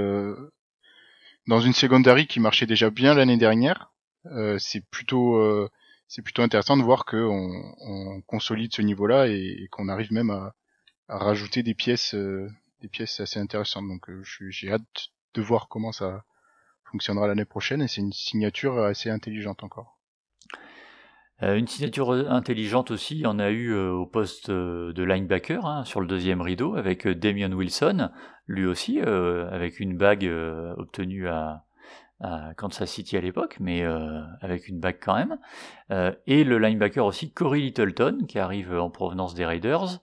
dans 1.49 1.61
une 1.61 1.73
secondary 1.73 2.29
qui 2.29 2.39
marchait 2.39 2.67
déjà 2.67 2.91
bien 2.91 3.15
l'année 3.15 3.37
dernière, 3.37 3.91
c'est 4.59 4.85
plutôt 4.91 5.69
c'est 6.09 6.23
plutôt 6.23 6.43
intéressant 6.43 6.76
de 6.76 6.83
voir 6.83 7.05
qu'on 7.05 7.75
on 7.81 8.21
consolide 8.23 8.75
ce 8.75 8.83
niveau-là 8.83 9.29
et, 9.29 9.69
qu'on 9.71 9.88
arrive 9.88 10.12
même 10.12 10.31
à, 10.31 10.55
rajouter 11.09 11.62
des 11.62 11.75
pièces 11.75 12.14
des 12.14 12.88
pièces 12.88 13.21
assez 13.21 13.38
intéressantes. 13.41 13.88
Donc 13.88 14.09
j'ai 14.50 14.73
hâte 14.73 15.09
de 15.35 15.43
voir 15.43 15.69
comment 15.69 15.93
ça 15.93 16.25
fonctionnera 16.85 17.26
l'année 17.26 17.45
prochaine 17.45 17.83
et 17.83 17.88
c'est 17.88 18.00
une 18.00 18.12
signature 18.12 18.79
assez 18.79 19.11
intelligente 19.11 19.62
encore. 19.64 19.99
Euh, 21.43 21.57
une 21.57 21.67
signature 21.67 22.12
intelligente 22.12 22.93
aussi, 22.93 23.25
on 23.26 23.38
a 23.38 23.50
eu 23.50 23.73
euh, 23.73 23.91
au 23.91 24.07
poste 24.07 24.50
euh, 24.50 24.93
de 24.93 25.02
linebacker 25.02 25.67
hein, 25.67 25.85
sur 25.85 26.00
le 26.00 26.07
deuxième 26.07 26.41
rideau 26.41 26.76
avec 26.76 27.09
Damian 27.09 27.50
Wilson, 27.50 28.11
lui 28.47 28.67
aussi 28.67 29.00
avec 29.00 29.81
une 29.81 29.97
bague 29.97 30.31
obtenue 30.76 31.29
à, 31.29 31.64
Kansas 32.57 32.87
City 32.87 33.17
à 33.17 33.21
l'époque, 33.21 33.57
mais 33.61 33.85
avec 34.41 34.69
une 34.69 34.79
bague 34.79 34.99
quand 35.00 35.14
même. 35.14 35.38
et 36.26 36.45
le 36.45 36.59
linebacker 36.59 37.05
aussi 37.05 37.33
Corey 37.33 37.59
Littleton 37.59 38.26
qui 38.29 38.38
arrive 38.38 38.73
en 38.75 38.91
provenance 38.91 39.35
des 39.35 39.45
Raiders. 39.45 40.00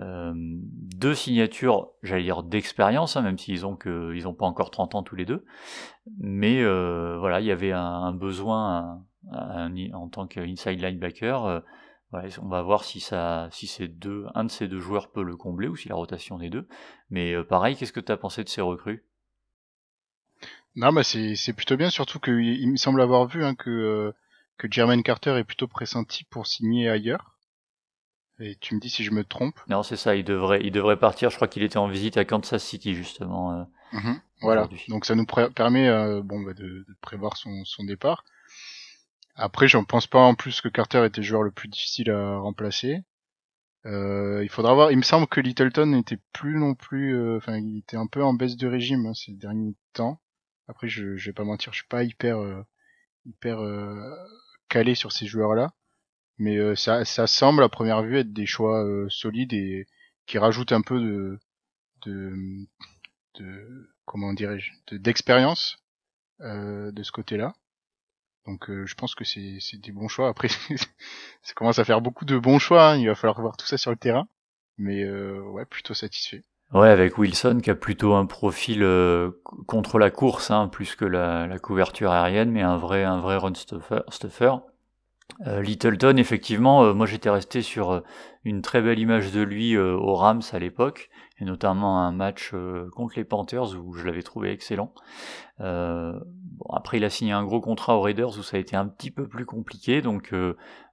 Euh, 0.00 0.32
deux 0.34 1.14
signatures, 1.14 1.90
j'allais 2.02 2.22
dire 2.22 2.42
d'expérience, 2.42 3.16
hein, 3.16 3.22
même 3.22 3.38
s'ils 3.38 3.66
ont 3.66 3.76
que 3.76 4.14
ils 4.14 4.26
ont 4.26 4.34
pas 4.34 4.46
encore 4.46 4.70
30 4.70 4.94
ans 4.94 5.02
tous 5.02 5.16
les 5.16 5.26
deux. 5.26 5.44
Mais 6.18 6.62
euh, 6.62 7.18
voilà, 7.18 7.40
il 7.40 7.46
y 7.46 7.50
avait 7.50 7.72
un, 7.72 8.12
besoin 8.12 9.04
en 9.32 10.08
tant 10.08 10.26
qu'inside 10.26 10.80
linebacker. 10.80 11.44
Euh, 11.44 11.60
on 12.42 12.48
va 12.48 12.62
voir 12.62 12.84
si 12.84 12.98
ça, 12.98 13.48
si 13.52 13.66
c'est 13.66 13.88
deux, 13.88 14.26
un 14.34 14.44
de 14.44 14.50
ces 14.50 14.68
deux 14.68 14.80
joueurs 14.80 15.12
peut 15.12 15.22
le 15.22 15.36
combler 15.36 15.68
ou 15.68 15.76
si 15.76 15.88
la 15.88 15.94
rotation 15.94 16.38
des 16.38 16.50
deux. 16.50 16.66
Mais 17.10 17.42
pareil, 17.44 17.76
qu'est-ce 17.76 17.92
que 17.92 18.00
tu 18.00 18.10
as 18.10 18.16
pensé 18.16 18.42
de 18.42 18.48
ces 18.48 18.62
recrues? 18.62 19.04
Non, 20.76 20.92
bah 20.92 21.02
c'est 21.02 21.52
plutôt 21.52 21.76
bien, 21.76 21.90
surtout 21.90 22.20
qu'il 22.20 22.70
me 22.70 22.76
semble 22.76 23.00
avoir 23.00 23.26
vu 23.26 23.44
hein, 23.44 23.54
que 23.54 24.14
que 24.56 24.68
Jermaine 24.70 25.02
Carter 25.02 25.36
est 25.38 25.44
plutôt 25.44 25.66
pressenti 25.66 26.24
pour 26.24 26.46
signer 26.46 26.88
ailleurs. 26.88 27.36
Et 28.40 28.56
tu 28.56 28.74
me 28.74 28.80
dis 28.80 28.90
si 28.90 29.04
je 29.04 29.10
me 29.10 29.24
trompe. 29.24 29.58
Non, 29.68 29.82
c'est 29.82 29.96
ça, 29.96 30.16
il 30.16 30.24
devrait, 30.24 30.60
il 30.62 30.70
devrait 30.70 30.98
partir. 30.98 31.30
Je 31.30 31.36
crois 31.36 31.48
qu'il 31.48 31.62
était 31.62 31.78
en 31.78 31.88
visite 31.88 32.16
à 32.16 32.24
Kansas 32.24 32.62
City, 32.62 32.94
justement. 32.94 33.52
Euh, 33.52 33.64
mhm, 33.92 34.20
voilà, 34.40 34.68
donc 34.88 35.04
ça 35.04 35.14
nous 35.14 35.26
permet 35.26 35.88
euh, 35.88 36.22
bon, 36.22 36.40
bah, 36.40 36.54
de, 36.54 36.62
de, 36.62 36.96
prévoir 37.02 37.36
son, 37.36 37.64
son 37.64 37.84
départ. 37.84 38.24
Après, 39.34 39.68
je 39.68 39.78
ne 39.78 39.84
pense 39.84 40.06
pas 40.06 40.20
en 40.20 40.34
plus 40.34 40.60
que 40.60 40.68
Carter 40.68 41.04
était 41.04 41.20
le 41.20 41.26
joueur 41.26 41.42
le 41.42 41.50
plus 41.50 41.68
difficile 41.68 42.10
à 42.10 42.38
remplacer. 42.38 43.02
Euh, 43.86 44.42
il 44.42 44.50
faudra 44.50 44.74
voir. 44.74 44.90
Il 44.90 44.98
me 44.98 45.02
semble 45.02 45.26
que 45.26 45.40
Littleton 45.40 45.86
n'était 45.86 46.18
plus 46.32 46.58
non 46.58 46.74
plus. 46.74 47.16
Euh, 47.16 47.38
enfin, 47.38 47.56
il 47.56 47.78
était 47.78 47.96
un 47.96 48.06
peu 48.06 48.22
en 48.22 48.34
baisse 48.34 48.56
de 48.56 48.68
régime 48.68 49.06
hein, 49.06 49.14
ces 49.14 49.32
derniers 49.32 49.74
temps. 49.94 50.20
Après, 50.70 50.88
je, 50.88 51.16
je 51.16 51.30
vais 51.30 51.34
pas 51.34 51.44
mentir, 51.44 51.72
je 51.72 51.78
suis 51.78 51.88
pas 51.88 52.04
hyper 52.04 52.38
hyper 53.26 53.58
calé 54.68 54.94
sur 54.94 55.12
ces 55.12 55.26
joueurs-là 55.26 55.72
mais 56.40 56.56
euh, 56.56 56.74
ça, 56.74 57.04
ça 57.04 57.26
semble 57.26 57.62
à 57.62 57.68
première 57.68 58.02
vue 58.02 58.18
être 58.18 58.32
des 58.32 58.46
choix 58.46 58.82
euh, 58.82 59.06
solides 59.10 59.52
et 59.52 59.86
qui 60.26 60.38
rajoutent 60.38 60.72
un 60.72 60.80
peu 60.80 60.98
de, 60.98 61.38
de, 62.06 62.66
de 63.34 63.90
comment 64.06 64.32
dirais-je, 64.32 64.96
d'expérience 64.96 65.76
euh, 66.40 66.92
de 66.92 67.02
ce 67.02 67.12
côté-là. 67.12 67.52
Donc 68.46 68.70
je 68.70 68.94
pense 68.94 69.14
que 69.14 69.24
c'est 69.24 69.60
des 69.74 69.92
bons 69.92 70.08
choix. 70.08 70.30
Après, 70.30 70.48
ça 71.42 71.52
commence 71.54 71.78
à 71.78 71.84
faire 71.84 72.00
beaucoup 72.00 72.24
de 72.24 72.38
bons 72.38 72.58
choix. 72.58 72.92
Hein. 72.92 72.96
Il 72.96 73.06
va 73.06 73.14
falloir 73.14 73.40
voir 73.40 73.58
tout 73.58 73.66
ça 73.66 73.76
sur 73.76 73.90
le 73.90 73.98
terrain, 73.98 74.26
mais 74.78 75.08
ouais, 75.10 75.66
plutôt 75.66 75.92
satisfait. 75.92 76.42
Ouais, 76.72 76.88
avec 76.88 77.18
Wilson 77.18 77.60
qui 77.62 77.70
a 77.70 77.74
plutôt 77.74 78.14
un 78.14 78.26
profil 78.26 78.86
contre 79.66 79.98
la 79.98 80.10
course, 80.10 80.50
hein, 80.50 80.68
plus 80.68 80.94
que 80.94 81.04
la, 81.04 81.46
la, 81.48 81.58
couverture 81.58 82.12
aérienne, 82.12 82.50
mais 82.50 82.62
un 82.62 82.76
vrai 82.76 83.02
un 83.02 83.20
vrai 83.20 83.36
run 83.36 83.54
stuffer. 83.54 84.02
stuffer. 84.08 84.52
Euh, 85.46 85.62
Littleton, 85.62 86.16
effectivement, 86.16 86.84
euh, 86.84 86.92
moi 86.92 87.06
j'étais 87.06 87.30
resté 87.30 87.62
sur 87.62 87.92
euh, 87.92 88.00
une 88.44 88.62
très 88.62 88.82
belle 88.82 88.98
image 88.98 89.32
de 89.32 89.40
lui 89.40 89.76
au 89.76 90.14
Rams 90.14 90.42
à 90.52 90.58
l'époque, 90.58 91.10
et 91.38 91.44
notamment 91.44 92.00
un 92.00 92.12
match 92.12 92.54
contre 92.92 93.14
les 93.16 93.24
Panthers 93.24 93.74
où 93.78 93.92
je 93.92 94.06
l'avais 94.06 94.22
trouvé 94.22 94.50
excellent. 94.50 94.94
Bon, 95.58 96.66
après, 96.72 96.96
il 96.96 97.04
a 97.04 97.10
signé 97.10 97.32
un 97.32 97.44
gros 97.44 97.60
contrat 97.60 97.96
aux 97.96 98.00
Raiders 98.00 98.38
où 98.38 98.42
ça 98.42 98.56
a 98.56 98.60
été 98.60 98.76
un 98.76 98.86
petit 98.86 99.10
peu 99.10 99.28
plus 99.28 99.44
compliqué, 99.44 100.00
donc 100.00 100.34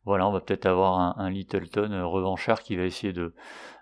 voilà, 0.03 0.27
on 0.27 0.31
va 0.31 0.41
peut-être 0.41 0.65
avoir 0.65 0.99
un, 0.99 1.15
un, 1.17 1.29
Littleton 1.29 2.05
revanchard 2.05 2.61
qui 2.63 2.75
va 2.75 2.83
essayer 2.83 3.13
de, 3.13 3.33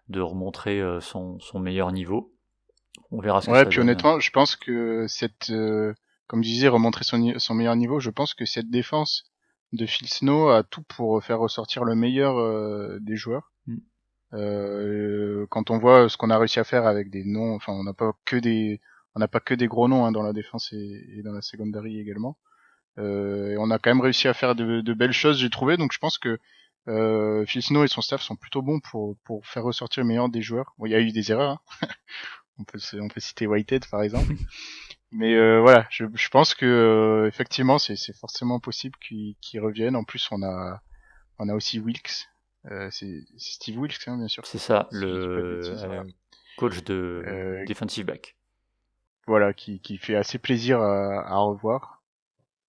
de 0.10 0.22
remontrer 0.22 0.82
son, 1.02 1.40
son 1.40 1.60
meilleur 1.60 1.92
niveau. 1.92 2.34
On 3.12 3.20
verra 3.20 3.42
ce 3.42 3.48
que 3.48 3.52
ouais, 3.52 3.66
puis 3.66 3.80
honnêtement, 3.80 4.20
je 4.20 4.32
pense 4.32 4.56
que 4.56 5.06
cette, 5.08 5.52
comme 6.28 6.44
je 6.44 6.50
disais, 6.50 6.68
remontrer 6.68 7.04
son, 7.04 7.34
son 7.38 7.54
meilleur 7.54 7.76
niveau, 7.76 8.00
je 8.00 8.10
pense 8.10 8.34
que 8.34 8.46
cette 8.46 8.70
défense 8.70 9.26
de 9.76 9.86
Phil 9.86 10.08
Snow 10.08 10.50
a 10.50 10.64
tout 10.64 10.84
pour 10.84 11.24
faire 11.24 11.40
ressortir 11.40 11.84
le 11.84 11.96
meilleur 11.96 12.38
euh, 12.38 12.98
des 13.02 13.16
joueurs. 13.16 13.52
Mm. 13.68 13.78
Euh, 14.34 15.46
quand 15.50 15.70
on 15.70 15.78
voit 15.78 16.10
ce 16.10 16.18
qu'on 16.18 16.30
a 16.30 16.38
réussi 16.38 16.60
à 16.60 16.64
faire 16.64 16.88
avec 16.88 17.10
des 17.10 17.24
noms, 17.24 17.56
enfin 17.56 17.74
on 17.74 17.84
n'a 17.84 17.94
pas 17.94 18.12
que 18.26 18.36
des, 18.36 18.82
on 19.14 19.20
n'a 19.20 19.28
pas 19.28 19.40
que 19.40 19.54
des 19.54 19.68
gros 19.68 19.88
noms 19.88 20.06
hein, 20.06 20.12
dans 20.12 20.24
la 20.24 20.34
défense 20.34 20.74
et, 20.74 21.22
dans 21.24 21.32
la 21.32 21.42
secondary 21.42 22.00
également. 22.00 22.38
Euh, 22.98 23.52
et 23.52 23.58
on 23.58 23.70
a 23.72 23.78
quand 23.78 23.90
même 23.90 24.02
réussi 24.02 24.28
à 24.28 24.34
faire 24.34 24.56
de, 24.56 24.94
belles 24.94 25.12
choses, 25.12 25.40
j'ai 25.40 25.50
trouvé. 25.50 25.78
Donc 25.78 25.94
je 25.94 26.00
pense 26.00 26.18
que 26.18 26.40
euh, 26.88 27.46
Phil 27.46 27.62
Snow 27.62 27.84
et 27.84 27.88
son 27.88 28.02
staff 28.02 28.22
sont 28.22 28.36
plutôt 28.36 28.62
bons 28.62 28.80
pour 28.80 29.18
pour 29.24 29.46
faire 29.46 29.64
ressortir 29.64 30.04
le 30.04 30.08
meilleur 30.08 30.30
des 30.30 30.42
joueurs. 30.42 30.74
Bon, 30.78 30.86
il 30.86 30.92
y 30.92 30.96
a 30.96 31.00
eu 31.00 31.12
des 31.12 31.32
erreurs. 31.32 31.64
Hein. 31.82 31.88
on 32.60 32.64
peut 32.64 32.80
on 33.00 33.08
peut 33.08 33.20
citer 33.20 33.48
Whitehead 33.48 33.88
par 33.90 34.02
exemple. 34.02 34.34
Mais 35.12 35.36
euh, 35.36 35.62
voilà, 35.62 35.88
je, 35.90 36.06
je, 36.14 36.30
pense 36.30 36.56
que 36.56 36.66
euh, 36.66 37.28
effectivement 37.28 37.80
c'est 37.80 37.96
forcément 38.18 38.60
possible 38.60 38.98
qu'ils 39.00 39.62
reviennent. 39.62 39.96
En 39.96 40.04
plus, 40.04 40.28
on 40.32 40.44
a 40.44 40.82
on 41.40 41.48
a 41.48 41.54
aussi 41.54 41.80
Wilkes, 41.80 42.28
euh, 42.70 42.90
c'est 42.92 43.24
Steve 43.38 43.78
Wilkes 43.78 44.08
hein, 44.08 44.18
bien 44.18 44.28
sûr. 44.28 44.46
C'est 44.46 44.58
ça, 44.58 44.90
le 44.92 46.10
coach 46.58 46.84
de 46.84 47.64
defensive 47.68 48.06
back. 48.06 48.36
Voilà, 49.28 49.54
qui, 49.54 49.80
qui 49.80 49.98
fait 49.98 50.16
assez 50.16 50.38
plaisir 50.38 50.82
à, 50.82 51.28
à 51.28 51.38
revoir. 51.38 52.04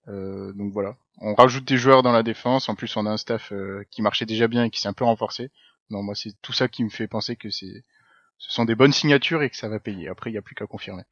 donc 0.07 0.71
voilà, 0.71 0.95
on 1.19 1.35
rajoute 1.35 1.65
des 1.65 1.77
joueurs 1.77 2.03
dans 2.03 2.11
la 2.11 2.23
défense. 2.23 2.69
En 2.69 2.75
plus, 2.75 2.95
on 2.97 3.05
a 3.05 3.11
un 3.11 3.17
staff 3.17 3.51
qui 3.91 4.01
marchait 4.01 4.25
déjà 4.25 4.47
bien 4.47 4.65
et 4.65 4.69
qui 4.69 4.79
s'est 4.79 4.87
un 4.87 4.93
peu 4.93 5.05
renforcé. 5.05 5.51
Non, 5.89 6.03
moi 6.03 6.15
c'est 6.15 6.33
tout 6.41 6.53
ça 6.53 6.67
qui 6.67 6.83
me 6.83 6.89
fait 6.89 7.07
penser 7.07 7.35
que 7.35 7.49
c'est 7.49 7.83
ce 8.37 8.51
sont 8.51 8.65
des 8.65 8.75
bonnes 8.75 8.93
signatures 8.93 9.41
et 9.41 9.49
que 9.49 9.57
ça 9.57 9.69
va 9.69 9.79
payer. 9.79 10.09
Après, 10.09 10.29
il 10.29 10.33
n'y 10.33 10.39
a 10.39 10.41
plus 10.41 10.55
qu'à 10.55 10.67
confirmer. 10.67 11.03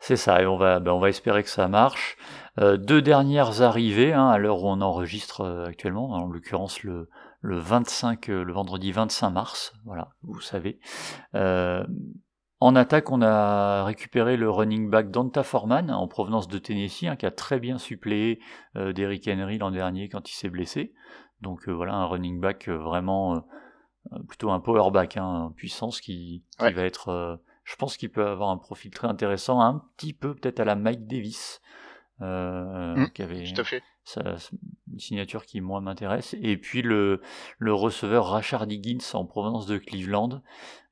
C'est 0.00 0.16
ça, 0.16 0.42
et 0.42 0.46
on 0.46 0.56
va, 0.56 0.80
ben 0.80 0.90
on 0.90 0.98
va 0.98 1.10
espérer 1.10 1.44
que 1.44 1.48
ça 1.48 1.68
marche. 1.68 2.16
Euh, 2.58 2.76
deux 2.76 3.00
dernières 3.00 3.62
arrivées, 3.62 4.12
hein, 4.12 4.28
à 4.28 4.38
l'heure 4.38 4.64
où 4.64 4.68
on 4.68 4.80
enregistre 4.80 5.42
euh, 5.42 5.66
actuellement, 5.66 6.10
en 6.10 6.26
l'occurrence 6.26 6.82
le, 6.82 7.08
le 7.40 7.58
25, 7.58 8.28
euh, 8.28 8.42
le 8.42 8.52
vendredi 8.52 8.90
25 8.90 9.30
mars, 9.30 9.74
voilà, 9.84 10.08
vous 10.22 10.40
savez. 10.40 10.80
En 12.62 12.76
attaque, 12.76 13.10
on 13.10 13.22
a 13.22 13.84
récupéré 13.84 14.36
le 14.36 14.48
running 14.50 14.88
back 14.88 15.10
Donta 15.10 15.42
Foreman 15.42 15.90
en 15.90 16.06
provenance 16.08 16.48
de 16.48 16.58
Tennessee, 16.58 17.04
hein, 17.04 17.16
qui 17.16 17.26
a 17.26 17.30
très 17.30 17.58
bien 17.58 17.78
suppléé 17.78 18.40
d'Eric 18.74 19.28
Henry 19.28 19.58
l'an 19.58 19.70
dernier 19.70 20.08
quand 20.08 20.30
il 20.30 20.34
s'est 20.34 20.50
blessé. 20.50 20.94
Donc 21.40 21.68
voilà, 21.68 21.94
un 21.94 22.06
running 22.06 22.40
back 22.40 22.68
vraiment 22.68 23.44
plutôt 24.28 24.50
un 24.50 24.60
power 24.60 24.90
back, 24.90 25.16
hein, 25.16 25.24
en 25.24 25.50
puissance 25.50 26.00
qui, 26.00 26.44
qui 26.58 26.72
va 26.72 26.82
être 26.82 27.40
je 27.64 27.76
pense 27.76 27.96
qu'il 27.96 28.10
peut 28.10 28.26
avoir 28.26 28.50
un 28.50 28.58
profil 28.58 28.90
très 28.90 29.08
intéressant, 29.08 29.60
un 29.60 29.82
petit 29.96 30.12
peu 30.12 30.34
peut-être 30.34 30.60
à 30.60 30.64
la 30.64 30.74
Mike 30.74 31.06
Davis, 31.06 31.60
euh, 32.20 32.96
mmh, 32.96 33.10
qui 33.10 33.22
avait 33.22 33.44
une 34.16 34.98
signature 34.98 35.46
qui 35.46 35.60
moi 35.60 35.80
m'intéresse. 35.80 36.34
Et 36.40 36.56
puis 36.56 36.82
le, 36.82 37.20
le 37.58 37.72
receveur 37.72 38.26
Rachard 38.26 38.70
Higgins 38.70 38.98
en 39.14 39.24
provenance 39.24 39.66
de 39.66 39.78
Cleveland, 39.78 40.42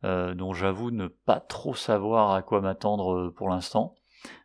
euh, 0.05 0.35
dont 0.35 0.53
j'avoue 0.53 0.91
ne 0.91 1.09
pas 1.09 1.41
trop 1.41 1.75
savoir 1.75 2.33
à 2.33 2.43
quoi 2.43 2.61
m'attendre 2.61 3.15
euh, 3.15 3.31
pour 3.31 3.49
l'instant. 3.49 3.95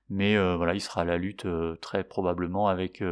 Mais 0.10 0.36
euh, 0.36 0.56
voilà, 0.56 0.74
il 0.74 0.82
sera 0.82 1.02
à 1.02 1.06
la 1.06 1.18
lutte 1.18 1.48
très 1.82 2.04
probablement 2.04 2.68
avec 2.68 3.04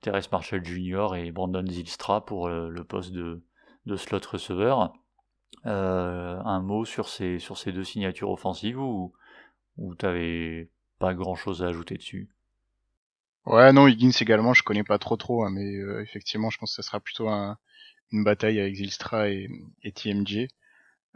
Terrence 0.00 0.32
Marshall 0.32 0.64
Jr. 0.64 1.14
et 1.16 1.32
Brandon 1.32 1.66
Zilstra 1.66 2.24
pour 2.24 2.48
le 2.48 2.84
poste 2.84 3.12
de, 3.12 3.42
slot 3.96 4.20
receveur. 4.30 4.94
Un 5.64 6.60
mot 6.62 6.86
sur 6.86 7.08
ces, 7.08 7.38
deux 7.66 7.84
signatures 7.84 8.30
offensives 8.30 8.80
ou, 8.80 9.12
ou 9.76 9.94
tu 9.94 10.06
avais 10.06 10.70
pas 10.98 11.12
grand 11.12 11.34
chose 11.34 11.62
à 11.62 11.66
ajouter 11.66 11.96
dessus? 11.96 12.30
Ouais, 13.46 13.72
non, 13.72 13.86
Higgins 13.86 14.12
également, 14.20 14.54
je 14.54 14.62
connais 14.62 14.84
pas 14.84 14.98
trop 14.98 15.16
trop, 15.16 15.44
hein, 15.44 15.50
mais 15.50 15.72
effectivement, 16.02 16.50
je 16.50 16.58
pense 16.58 16.70
que 16.76 16.82
ça 16.82 16.86
sera 16.86 17.00
plutôt 17.00 17.28
une 17.28 18.24
bataille 18.24 18.60
avec 18.60 18.74
Zilstra 18.74 19.28
et, 19.30 19.48
et 19.82 19.92
TMJ. 19.92 20.48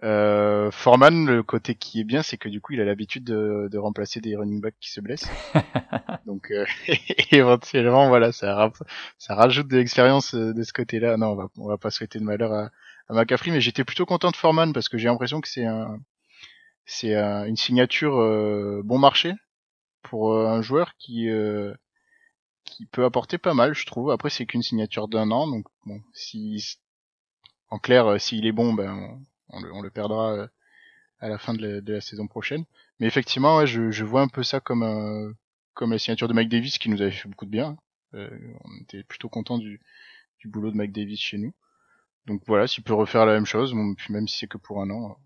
Euh, 0.03 0.71
Foreman, 0.73 1.27
le 1.27 1.43
côté 1.43 1.75
qui 1.77 2.01
est 2.01 2.05
bien, 2.05 2.23
c'est 2.23 2.37
que 2.37 2.49
du 2.49 2.61
coup, 2.61 2.73
il 2.73 2.81
a 2.81 2.85
l'habitude 2.85 3.25
de, 3.25 3.69
de, 3.71 3.79
remplacer 3.79 4.21
des 4.21 4.37
running 4.37 4.61
backs 4.61 4.79
qui 4.81 4.91
se 4.91 5.01
blessent. 5.01 5.29
Donc, 6.27 6.51
euh, 6.51 6.67
éventuellement, 7.31 8.09
voilà, 8.09 8.33
ça, 8.33 8.73
ça 9.19 9.35
rajoute 9.35 9.69
de 9.69 9.77
l'expérience 9.77 10.35
euh, 10.35 10.53
de 10.53 10.63
ce 10.65 10.73
côté-là. 10.73 11.17
Non, 11.17 11.29
on 11.29 11.37
va, 11.37 11.49
on 11.59 11.69
va 11.69 11.79
pas 11.79 11.91
souhaiter 11.91 12.19
de 12.19 12.25
malheur 12.25 12.53
à, 12.53 12.71
à 13.09 13.15
McCaffrey, 13.15 13.53
mais 13.53 13.61
j'étais 13.61 13.85
plutôt 13.85 14.07
content 14.07 14.31
de 14.31 14.37
Foreman 14.37 14.73
parce 14.73 14.89
que 14.89 14.99
j'ai 14.99 15.09
l'impression 15.09 15.41
que 15.41 15.49
c'est 15.49 15.67
un, 15.67 15.99
c'est 16.87 17.15
une 17.15 17.57
signature 17.57 18.17
euh, 18.21 18.83
bon 18.85 18.99
marché 18.99 19.33
pour 20.03 20.37
un 20.37 20.61
joueur 20.61 20.97
qui 20.99 21.29
qui 22.65 22.87
peut 22.87 23.05
apporter 23.05 23.39
pas 23.39 23.55
mal, 23.55 23.75
je 23.75 23.87
trouve. 23.87 24.11
Après, 24.11 24.31
c'est 24.31 24.47
qu'une 24.47 24.63
signature 24.63 25.09
d'un 25.09 25.31
an, 25.31 25.47
donc 25.49 25.67
bon, 25.87 26.01
si 26.13 26.79
en 27.71 27.79
clair, 27.79 28.21
s'il 28.21 28.47
est 28.47 28.53
bon, 28.53 28.73
ben 28.75 29.21
on 29.49 29.83
le, 29.83 29.91
perdra 29.91 30.33
euh, 30.33 30.49
à 31.21 31.29
la 31.29 31.39
fin 31.39 31.55
de 31.55 31.83
la, 31.87 32.01
saison 32.01 32.27
prochaine. 32.27 32.65
Mais 32.99 33.07
effectivement, 33.07 33.65
je, 33.67 34.05
vois 34.05 34.23
un 34.23 34.29
peu 34.29 34.43
ça 34.43 34.61
comme 34.61 34.83
euh, 34.83 35.33
comme 35.75 35.93
la 35.93 35.99
signature 35.99 36.29
de 36.29 36.35
Mike 36.35 36.49
Davis 36.49 36.79
qui 36.79 36.89
nous 36.89 37.03
avait 37.03 37.11
fait 37.11 37.29
beaucoup 37.29 37.47
de 37.47 37.51
bien. 37.51 37.77
Euh, 38.15 38.31
on 38.65 38.83
était 38.83 39.03
plutôt 39.03 39.29
content 39.29 39.59
du, 39.59 39.81
du 40.39 40.49
boulot 40.49 40.71
de 40.71 40.77
Mike 40.77 40.93
Davis 40.93 41.21
chez 41.21 41.39
nous. 41.39 41.53
Donc 42.27 42.43
voilà, 42.47 42.67
s'il 42.67 42.85
peut 42.85 42.95
refaire 42.95 43.27
la 43.27 43.35
même 43.35 43.47
chose, 43.47 43.75
même 44.09 44.29
si 44.29 44.39
c'est 44.39 44.47
que 44.47 44.57
pour 44.57 44.81
un 44.81 44.91
an, 44.91 45.19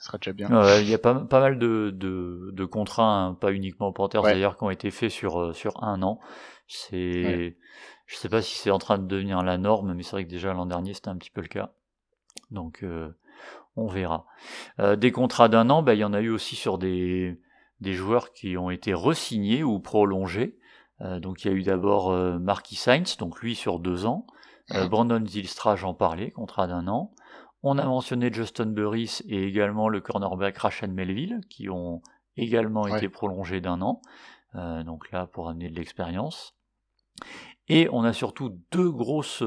ce 0.00 0.06
sera 0.06 0.18
déjà 0.18 0.32
bien. 0.32 0.48
Il 0.80 0.88
y 0.88 0.94
a 0.94 0.98
pas, 0.98 1.14
pas 1.14 1.40
mal 1.40 1.58
de, 1.58 1.90
de, 1.94 2.50
de 2.52 2.64
contrats, 2.64 3.26
hein, 3.26 3.34
pas 3.34 3.52
uniquement 3.52 3.92
Panthers 3.92 4.22
d'ailleurs, 4.22 4.56
qui 4.56 4.64
ont 4.64 4.70
été 4.70 4.90
faits 4.90 5.10
sur, 5.10 5.54
sur 5.54 5.84
un 5.84 6.02
an. 6.02 6.18
C'est, 6.66 7.56
je 8.06 8.16
sais 8.16 8.28
pas 8.28 8.42
si 8.42 8.56
c'est 8.56 8.70
en 8.70 8.78
train 8.78 8.96
de 8.96 9.06
devenir 9.06 9.42
la 9.42 9.58
norme, 9.58 9.92
mais 9.92 10.02
c'est 10.02 10.12
vrai 10.12 10.24
que 10.24 10.30
déjà 10.30 10.52
l'an 10.54 10.66
dernier 10.66 10.94
c'était 10.94 11.08
un 11.08 11.16
petit 11.16 11.30
peu 11.30 11.42
le 11.42 11.48
cas. 11.48 11.72
Donc 12.50 12.82
euh, 12.82 13.10
on 13.76 13.88
verra. 13.88 14.24
Euh, 14.78 14.96
des 14.96 15.12
contrats 15.12 15.48
d'un 15.48 15.68
an, 15.68 15.82
bah, 15.82 15.94
il 15.94 15.98
y 16.00 16.04
en 16.04 16.14
a 16.14 16.20
eu 16.20 16.30
aussi 16.30 16.56
sur 16.56 16.78
des, 16.78 17.40
des 17.80 17.92
joueurs 17.92 18.32
qui 18.32 18.56
ont 18.56 18.70
été 18.70 18.94
resignés 18.94 19.62
ou 19.62 19.80
prolongés. 19.80 20.56
Euh, 21.02 21.20
donc 21.20 21.44
il 21.44 21.48
y 21.48 21.50
a 21.50 21.54
eu 21.54 21.62
d'abord 21.62 22.12
Marquis 22.40 22.76
Sainz, 22.76 23.16
donc 23.18 23.40
lui 23.40 23.54
sur 23.54 23.78
deux 23.80 24.06
ans. 24.06 24.26
Brandon 24.88 25.20
Zilstra, 25.26 25.74
j'en 25.74 25.94
parlais, 25.94 26.30
contrat 26.30 26.68
d'un 26.68 26.86
an. 26.86 27.12
On 27.62 27.78
a 27.78 27.84
mentionné 27.84 28.32
Justin 28.32 28.66
Burris 28.66 29.20
et 29.28 29.44
également 29.44 29.88
le 29.88 30.00
cornerback 30.00 30.56
Rachel 30.58 30.92
Melville, 30.92 31.40
qui 31.50 31.68
ont 31.68 32.02
également 32.36 32.86
été 32.86 33.08
prolongés 33.08 33.60
d'un 33.60 33.82
an. 33.82 34.00
donc 34.54 35.10
là, 35.10 35.26
pour 35.26 35.48
amener 35.48 35.68
de 35.68 35.74
l'expérience. 35.74 36.56
Et 37.68 37.88
on 37.92 38.02
a 38.02 38.12
surtout 38.12 38.58
deux 38.70 38.90
grosses 38.90 39.42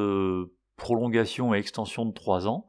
prolongation 0.77 1.53
et 1.53 1.59
extension 1.59 2.05
de 2.05 2.11
3 2.11 2.47
ans 2.47 2.67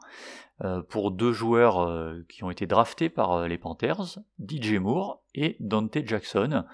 euh, 0.62 0.82
pour 0.82 1.10
deux 1.10 1.32
joueurs 1.32 1.80
euh, 1.80 2.24
qui 2.28 2.44
ont 2.44 2.50
été 2.50 2.66
draftés 2.66 3.08
par 3.08 3.32
euh, 3.32 3.48
les 3.48 3.58
Panthers, 3.58 4.18
DJ 4.38 4.74
Moore 4.74 5.22
et 5.34 5.56
Dante 5.60 5.98
Jackson. 6.04 6.64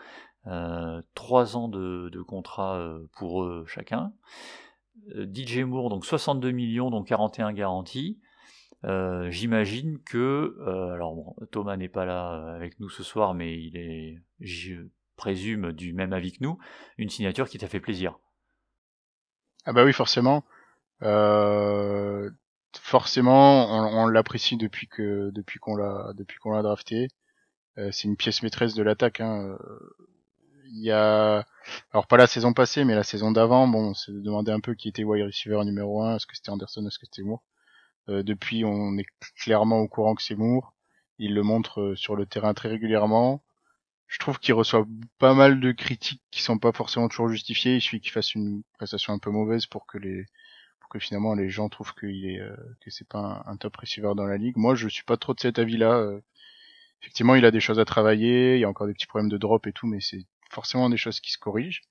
3 1.15 1.57
ans 1.57 1.69
de, 1.69 2.23
contrat 2.27 2.99
pour 3.13 3.45
eux 3.45 3.65
chacun. 3.67 4.13
DJ 5.07 5.59
Moore, 5.59 5.91
donc 5.91 6.07
62 6.07 6.51
millions, 6.51 6.91
donc 6.91 7.09
41 7.09 7.53
garanties. 8.83 9.33
J'imagine 9.37 9.99
que, 10.05 10.57
alors 10.95 11.35
Thomas 11.51 11.77
n'est 11.77 11.89
pas 11.89 12.05
là 12.05 12.55
avec 12.55 12.79
nous 12.81 12.89
ce 12.89 13.03
soir, 13.03 13.35
mais 13.35 13.61
il 13.61 13.77
est, 13.77 14.23
je 14.41 14.75
présume, 15.17 15.73
du 15.73 15.93
même 15.93 16.13
avis 16.15 16.33
que 16.33 16.39
nous, 16.41 16.59
une 16.97 17.11
signature 17.11 17.49
qui 17.49 17.59
t'a 17.59 17.69
fait 17.69 17.81
plaisir. 17.81 18.19
Ah 19.67 19.73
bah 19.73 19.85
oui, 19.85 19.93
forcément. 19.93 20.45
Euh, 21.03 22.31
forcément, 22.81 23.71
on, 23.71 24.05
on 24.05 24.07
l'apprécie 24.07 24.57
depuis 24.57 24.89
que 24.89 25.31
depuis 25.31 25.59
qu'on 25.59 25.77
l'a 25.77 26.13
depuis 26.15 26.39
qu'on 26.39 26.53
l'a 26.53 26.63
drafté. 26.63 27.09
Euh, 27.79 27.91
c'est 27.93 28.09
une 28.09 28.17
pièce 28.17 28.43
maîtresse 28.43 28.75
de 28.75 28.83
l'attaque. 28.83 29.21
Hein. 29.21 29.59
Il 30.73 30.85
y 30.85 30.91
a, 30.93 31.45
alors 31.93 32.07
pas 32.07 32.17
la 32.17 32.27
saison 32.27 32.53
passée, 32.53 32.85
mais 32.85 32.95
la 32.95 33.03
saison 33.03 33.33
d'avant, 33.33 33.67
bon, 33.69 33.91
on 33.91 33.95
s'est 33.95 34.13
demandé 34.13 34.53
un 34.53 34.61
peu 34.61 34.75
qui 34.75 34.89
était 34.89 35.05
wide 35.05 35.27
receiver 35.27 35.65
numéro 35.65 36.03
1, 36.03 36.17
est-ce 36.17 36.27
que 36.27 36.37
c'était 36.37 36.51
Anderson, 36.51 36.87
est-ce 36.87 36.99
que 36.99 37.07
c'était 37.07 37.23
Moore? 37.23 37.43
Euh, 38.11 38.23
depuis, 38.23 38.65
on 38.65 38.97
est 38.99 39.07
clairement 39.37 39.81
au 39.81 39.89
courant 39.89 40.15
que 40.15 40.23
c'est 40.23 40.35
Moore. 40.35 40.75
Il 41.19 41.35
le 41.35 41.43
montre 41.43 41.81
euh, 41.81 41.97
sur 41.97 42.17
le 42.17 42.27
terrain 42.27 42.55
très 42.55 42.69
régulièrement. 42.69 43.43
Je 44.09 44.19
trouve 44.19 44.39
qu'il 44.41 44.55
reçoit 44.55 44.87
pas 45.19 45.35
mal 45.35 45.61
de 45.61 45.73
critiques 45.73 46.23
qui 46.31 46.43
sont 46.43 46.59
pas 46.59 46.73
forcément 46.73 47.09
toujours 47.09 47.29
justifiées. 47.29 47.77
Il 47.77 47.81
suffit 47.81 48.01
qu'il 48.01 48.13
fasse 48.13 48.35
une 48.35 48.63
prestation 48.75 49.13
un 49.13 49.19
peu 49.19 49.31
mauvaise 49.31 49.67
pour 49.67 49.87
que 49.87 49.99
les 49.99 50.27
que 50.91 50.99
finalement 50.99 51.35
les 51.35 51.51
gens 51.51 51.69
trouvent 51.69 51.95
qu'il 51.95 52.27
est 52.27 52.41
euh, 52.41 52.57
que 52.81 52.91
c'est 52.91 53.07
pas 53.07 53.45
un, 53.47 53.57
top 53.57 53.77
receiver 53.77 54.13
dans 54.17 54.27
la 54.27 54.37
ligue. 54.39 54.57
Moi, 54.57 54.75
je 54.75 54.89
suis 54.89 55.05
pas 55.05 55.17
trop 55.17 55.35
de 55.35 55.41
cet 55.41 55.61
avis-là. 55.61 56.05
Effectivement, 57.03 57.37
il 57.37 57.45
a 57.45 57.53
des 57.53 57.61
choses 57.61 57.79
à 57.79 57.85
travailler, 57.85 58.57
il 58.57 58.61
y 58.61 58.65
a 58.65 58.69
encore 58.69 58.89
des 58.89 58.95
petits 58.95 59.07
problèmes 59.07 59.31
de 59.31 59.39
drop 59.39 59.67
et 59.69 59.73
tout, 59.73 59.87
mais 59.87 60.01
c'est 60.01 60.27
forcément 60.51 60.91
des 60.91 60.97
choses 60.97 61.21
qui 61.21 61.33
se 61.33 61.39
corrigent. 61.39 61.83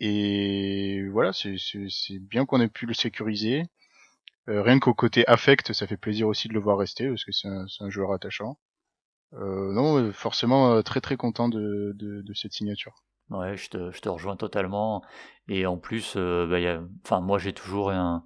Et 0.00 1.06
voilà, 1.10 1.32
c'est 1.32 2.18
bien 2.20 2.46
qu'on 2.46 2.60
ait 2.60 2.68
pu 2.68 2.86
le 2.86 2.94
sécuriser. 2.94 3.64
Euh, 4.48 4.62
rien 4.62 4.78
qu'au 4.78 4.94
côté 4.94 5.26
affect, 5.26 5.72
ça 5.72 5.86
fait 5.86 5.96
plaisir 5.96 6.28
aussi 6.28 6.48
de 6.48 6.54
le 6.54 6.60
voir 6.60 6.78
rester 6.78 7.08
parce 7.08 7.24
que 7.24 7.32
c'est 7.32 7.48
un, 7.48 7.66
un, 7.80 7.90
joueur 7.90 8.12
attachant. 8.12 8.58
Euh, 9.34 9.72
non, 9.72 10.12
forcément 10.12 10.82
très 10.82 11.00
très 11.00 11.16
content 11.16 11.48
de, 11.48 11.92
de, 11.96 12.22
de 12.22 12.34
cette 12.34 12.52
signature. 12.52 12.94
Ouais, 13.30 13.56
je 13.56 13.70
te, 13.70 13.90
je 13.90 14.00
te 14.00 14.08
rejoins 14.08 14.36
totalement. 14.36 15.02
Et 15.48 15.66
en 15.66 15.76
plus, 15.78 16.14
euh, 16.16 16.46
bah, 16.46 16.60
y 16.60 16.68
a, 16.68 16.80
enfin, 17.04 17.20
moi 17.20 17.38
j'ai 17.38 17.52
toujours 17.52 17.90
un. 17.90 18.24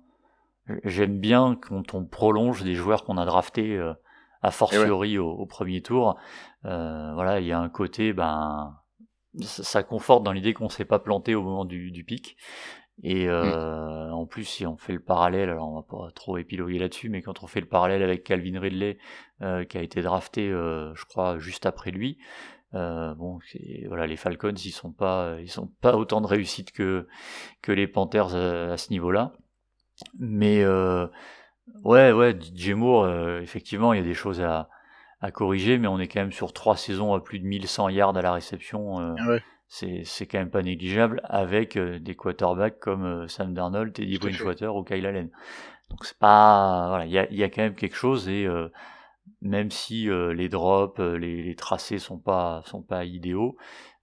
J'aime 0.85 1.19
bien 1.19 1.57
quand 1.61 1.95
on 1.95 2.05
prolonge 2.05 2.63
des 2.63 2.75
joueurs 2.75 3.05
qu'on 3.05 3.17
a 3.17 3.25
draftés 3.25 3.77
euh, 3.77 3.95
a 4.43 4.51
fortiori 4.51 5.19
au, 5.19 5.47
premier 5.47 5.83
tour. 5.83 6.17
Euh, 6.65 7.13
voilà, 7.15 7.41
il 7.41 7.47
y 7.47 7.53
a 7.53 7.59
un 7.59 7.69
côté, 7.69 8.13
ben, 8.13 8.77
ça, 9.43 9.83
conforte 9.83 10.23
dans 10.23 10.33
l'idée 10.33 10.55
qu'on 10.55 10.69
s'est 10.69 10.85
pas 10.85 10.99
planté 10.99 11.35
au 11.35 11.43
moment 11.43 11.65
du, 11.65 11.91
du 11.91 12.05
pic. 12.05 12.37
Et 13.03 13.27
mmh. 13.27 13.31
euh, 13.31 14.11
en 14.11 14.27
plus, 14.27 14.45
si 14.45 14.67
on 14.67 14.77
fait 14.77 14.93
le 14.93 15.01
parallèle, 15.01 15.49
alors 15.49 15.71
on 15.71 15.77
va 15.77 15.83
pas 15.83 16.11
trop 16.13 16.37
épiloguer 16.37 16.79
là-dessus, 16.79 17.09
mais 17.09 17.23
quand 17.23 17.43
on 17.43 17.47
fait 17.47 17.61
le 17.61 17.67
parallèle 17.67 18.03
avec 18.03 18.25
Calvin 18.25 18.61
Ridley, 18.61 18.99
euh, 19.43 19.65
qui 19.65 19.79
a 19.79 19.83
été 19.83 20.03
drafté, 20.03 20.49
euh, 20.49 20.95
je 20.95 21.05
crois, 21.07 21.39
juste 21.39 21.65
après 21.65 21.91
lui, 21.91 22.19
euh, 22.75 23.15
bon, 23.15 23.39
voilà, 23.89 24.07
les 24.07 24.17
Falcons, 24.17 24.55
ils 24.55 24.71
sont 24.71 24.93
pas, 24.93 25.37
ils 25.41 25.51
sont 25.51 25.69
pas 25.81 25.97
autant 25.97 26.21
de 26.21 26.27
réussite 26.27 26.73
que 26.73 27.09
que 27.63 27.73
les 27.73 27.89
Panthers 27.89 28.35
à, 28.35 28.77
ce 28.77 28.91
niveau-là. 28.91 29.33
Mais 30.19 30.63
euh, 30.63 31.07
ouais, 31.85 32.13
ouais, 32.13 32.39
DJ 32.39 32.71
Moore, 32.71 33.05
euh, 33.05 33.41
effectivement, 33.41 33.93
il 33.93 33.99
y 33.99 34.03
a 34.03 34.05
des 34.05 34.15
choses 34.15 34.41
à, 34.41 34.69
à 35.21 35.31
corriger, 35.31 35.79
mais 35.79 35.89
on 35.89 35.99
est 35.99 36.09
quand 36.09 36.21
même 36.21 36.33
sur 36.33 36.53
trois 36.53 36.77
saisons 36.77 37.15
à 37.15 37.21
plus 37.21 37.41
de 37.41 37.47
1100 37.47 37.89
yards 37.91 38.17
à 38.17 38.23
la 38.23 38.33
réception. 38.33 39.01
Euh, 39.01 39.15
ah 39.19 39.39
c'est 39.71 40.03
c'est 40.05 40.27
quand 40.27 40.39
même 40.39 40.51
pas 40.51 40.63
négligeable 40.63 41.23
avec 41.25 41.79
des 41.79 42.15
quarterbacks 42.15 42.79
comme 42.79 43.27
Sam 43.29 43.55
Darnold, 43.55 43.95
Teddy 43.95 44.19
Bridgewater 44.19 44.77
ou 44.77 44.85
Kyle 44.85 45.07
Allen. 45.07 45.31
Donc 45.89 46.05
c'est 46.05 46.19
pas, 46.19 46.89
voilà, 46.89 47.07
il 47.07 47.13
y 47.13 47.19
a, 47.19 47.33
y 47.33 47.43
a 47.43 47.49
quand 47.49 47.63
même 47.63 47.75
quelque 47.75 47.97
chose 47.97 48.29
et 48.29 48.47
même 49.43 49.71
si 49.71 50.09
euh, 50.09 50.33
les 50.35 50.49
drops, 50.49 51.01
euh, 51.01 51.17
les, 51.17 51.55
tracés 51.55 51.99
sont 51.99 52.19
pas 52.19 52.63
sont 52.67 52.83
pas 52.83 53.05
idéaux, 53.05 53.57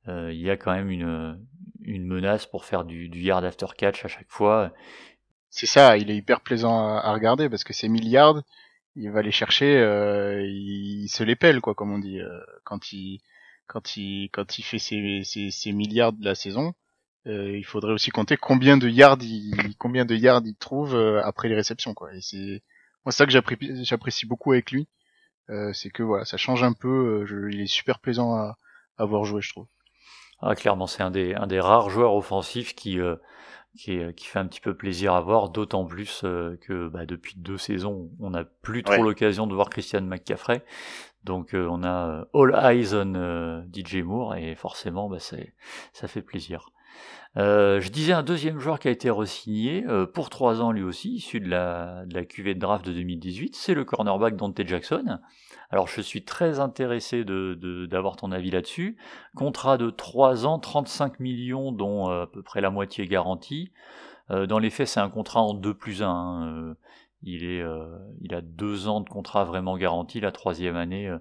euh, 0.07 0.31
il 0.33 0.41
y 0.41 0.49
a 0.49 0.57
quand 0.57 0.73
même 0.73 0.89
une, 0.89 1.39
une 1.81 2.05
menace 2.05 2.45
pour 2.45 2.65
faire 2.65 2.85
du, 2.85 3.09
du 3.09 3.21
yard 3.21 3.45
after 3.45 3.67
catch 3.77 4.03
à 4.05 4.07
chaque 4.07 4.29
fois. 4.29 4.73
C'est 5.49 5.65
ça, 5.65 5.97
il 5.97 6.11
est 6.11 6.15
hyper 6.15 6.41
plaisant 6.41 6.87
à, 6.87 7.13
regarder 7.13 7.49
parce 7.49 7.63
que 7.63 7.73
ces 7.73 7.89
milliards, 7.89 8.41
il 8.95 9.11
va 9.11 9.21
les 9.21 9.31
chercher, 9.31 9.73
il, 10.43 11.07
se 11.07 11.23
les 11.23 11.35
pèle 11.35 11.61
quoi, 11.61 11.73
comme 11.73 11.91
on 11.91 11.99
dit. 11.99 12.19
quand 12.63 12.91
il 12.93 13.21
quand 13.67 13.97
il 13.97 14.29
quand 14.31 14.57
il 14.59 14.63
fait 14.63 14.79
ses, 14.79 15.23
ses, 15.23 15.71
milliards 15.71 16.13
de 16.13 16.23
la 16.23 16.35
saison, 16.35 16.73
il 17.25 17.65
faudrait 17.65 17.93
aussi 17.93 18.09
compter 18.11 18.37
combien 18.37 18.77
de 18.77 18.87
yards 18.87 19.17
il 19.21 19.75
combien 19.77 20.05
de 20.05 20.15
yards 20.15 20.43
il 20.45 20.55
trouve 20.55 20.95
après 21.23 21.49
les 21.49 21.55
réceptions 21.55 21.93
quoi. 21.93 22.13
Et 22.15 22.21
c'est 22.21 22.61
moi 23.05 23.11
ça 23.11 23.25
que 23.25 23.31
j'apprécie 23.31 24.25
beaucoup 24.25 24.51
avec 24.51 24.71
lui, 24.71 24.87
euh, 25.49 25.71
c'est 25.73 25.89
que 25.89 26.03
voilà, 26.03 26.25
ça 26.25 26.37
change 26.37 26.63
un 26.63 26.73
peu. 26.73 27.25
Euh, 27.29 27.49
il 27.51 27.61
est 27.61 27.67
super 27.67 27.99
plaisant 27.99 28.35
à, 28.35 28.57
à 28.97 29.05
voir 29.05 29.23
jouer, 29.23 29.41
je 29.41 29.51
trouve. 29.51 29.67
Ah, 30.39 30.55
clairement, 30.55 30.87
c'est 30.87 31.03
un 31.03 31.11
des, 31.11 31.33
un 31.33 31.47
des 31.47 31.59
rares 31.59 31.89
joueurs 31.89 32.13
offensifs 32.13 32.75
qui, 32.75 32.99
euh, 32.99 33.15
qui, 33.75 33.99
qui, 34.15 34.25
fait 34.25 34.39
un 34.39 34.47
petit 34.47 34.61
peu 34.61 34.75
plaisir 34.75 35.13
à 35.13 35.21
voir, 35.21 35.49
d'autant 35.49 35.85
plus 35.85 36.21
que 36.21 36.87
bah, 36.87 37.05
depuis 37.05 37.35
deux 37.37 37.57
saisons, 37.57 38.09
on 38.19 38.31
n'a 38.31 38.43
plus 38.43 38.83
trop 38.83 39.03
l'occasion 39.03 39.47
de 39.47 39.53
voir 39.53 39.69
Christian 39.69 40.01
McCaffrey. 40.01 40.63
Donc 41.23 41.49
on 41.53 41.83
a 41.83 42.25
all 42.33 42.55
eyes 42.55 42.93
on 42.93 43.65
DJ 43.73 43.97
Moore 43.97 44.35
et 44.35 44.55
forcément, 44.55 45.09
bah, 45.09 45.19
ça 45.19 46.07
fait 46.07 46.21
plaisir. 46.21 46.69
Euh, 47.35 47.81
je 47.81 47.89
disais 47.89 48.13
un 48.13 48.23
deuxième 48.23 48.57
joueur 48.57 48.79
qui 48.79 48.87
a 48.87 48.91
été 48.91 49.09
re-signé 49.09 49.85
pour 50.13 50.29
trois 50.29 50.61
ans 50.61 50.71
lui 50.71 50.83
aussi, 50.83 51.15
issu 51.15 51.39
de 51.39 51.49
la, 51.49 52.05
de 52.05 52.13
la 52.13 52.25
QV 52.25 52.55
de 52.55 52.59
draft 52.59 52.85
de 52.85 52.93
2018, 52.93 53.55
c'est 53.55 53.73
le 53.73 53.83
cornerback 53.83 54.35
Dante 54.35 54.65
Jackson. 54.65 55.19
Alors 55.69 55.87
je 55.87 56.01
suis 56.01 56.23
très 56.23 56.59
intéressé 56.59 57.25
d'avoir 57.25 58.15
ton 58.15 58.31
avis 58.31 58.51
là-dessus. 58.51 58.97
Contrat 59.35 59.77
de 59.77 59.89
3 59.89 60.45
ans, 60.45 60.59
35 60.59 61.19
millions 61.19 61.71
dont 61.71 62.07
à 62.07 62.27
peu 62.27 62.41
près 62.41 62.61
la 62.61 62.69
moitié 62.69 63.05
garantie. 63.05 63.71
dans 64.29 64.59
les 64.59 64.69
faits 64.69 64.87
c'est 64.87 64.99
un 64.99 65.09
contrat 65.09 65.41
en 65.41 65.53
2 65.53 65.73
plus 65.73 66.03
1. 66.03 66.07
Hein. 66.07 66.75
il, 67.23 68.33
a 68.33 68.41
2 68.41 68.87
ans 68.87 69.01
de 69.01 69.09
contrat 69.09 69.43
vraiment 69.43 69.77
garanti, 69.77 70.21
la 70.21 70.31
troisième 70.31 70.77
année 70.77 71.13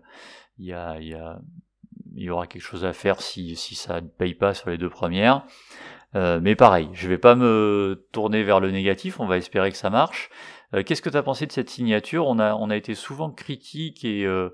il 0.59 0.67
y, 0.67 0.73
a, 0.73 0.99
il, 1.01 2.23
y 2.23 2.31
aura 2.31 2.47
quelque 2.47 2.63
chose 2.63 2.85
à 2.85 2.93
faire 2.93 3.21
si 3.21 3.57
ça 3.57 4.01
ne 4.01 4.09
paye 4.09 4.35
pas 4.35 4.55
sur 4.55 4.71
les 4.71 4.79
deux 4.79 4.91
premières. 4.91 5.45
Euh, 6.17 6.41
mais 6.43 6.57
pareil, 6.57 6.89
je 6.95 7.09
vais 7.09 7.19
pas 7.19 7.35
me 7.35 8.07
tourner 8.11 8.43
vers 8.43 8.59
le 8.59 8.71
négatif, 8.71 9.21
on 9.21 9.27
va 9.27 9.37
espérer 9.37 9.71
que 9.71 9.77
ça 9.77 9.91
marche. 9.91 10.31
Euh, 10.75 10.83
qu'est-ce 10.83 11.03
que 11.03 11.11
tu 11.11 11.17
as 11.17 11.23
pensé 11.23 11.47
de 11.47 11.53
cette 11.53 11.69
signature? 11.69 12.27
On 12.27 12.39
a, 12.39 12.55
on 12.55 12.71
a 12.71 12.77
été 12.77 12.95
souvent 12.95 13.31
critique 13.31 14.03
et 14.05 14.25
euh, 14.25 14.49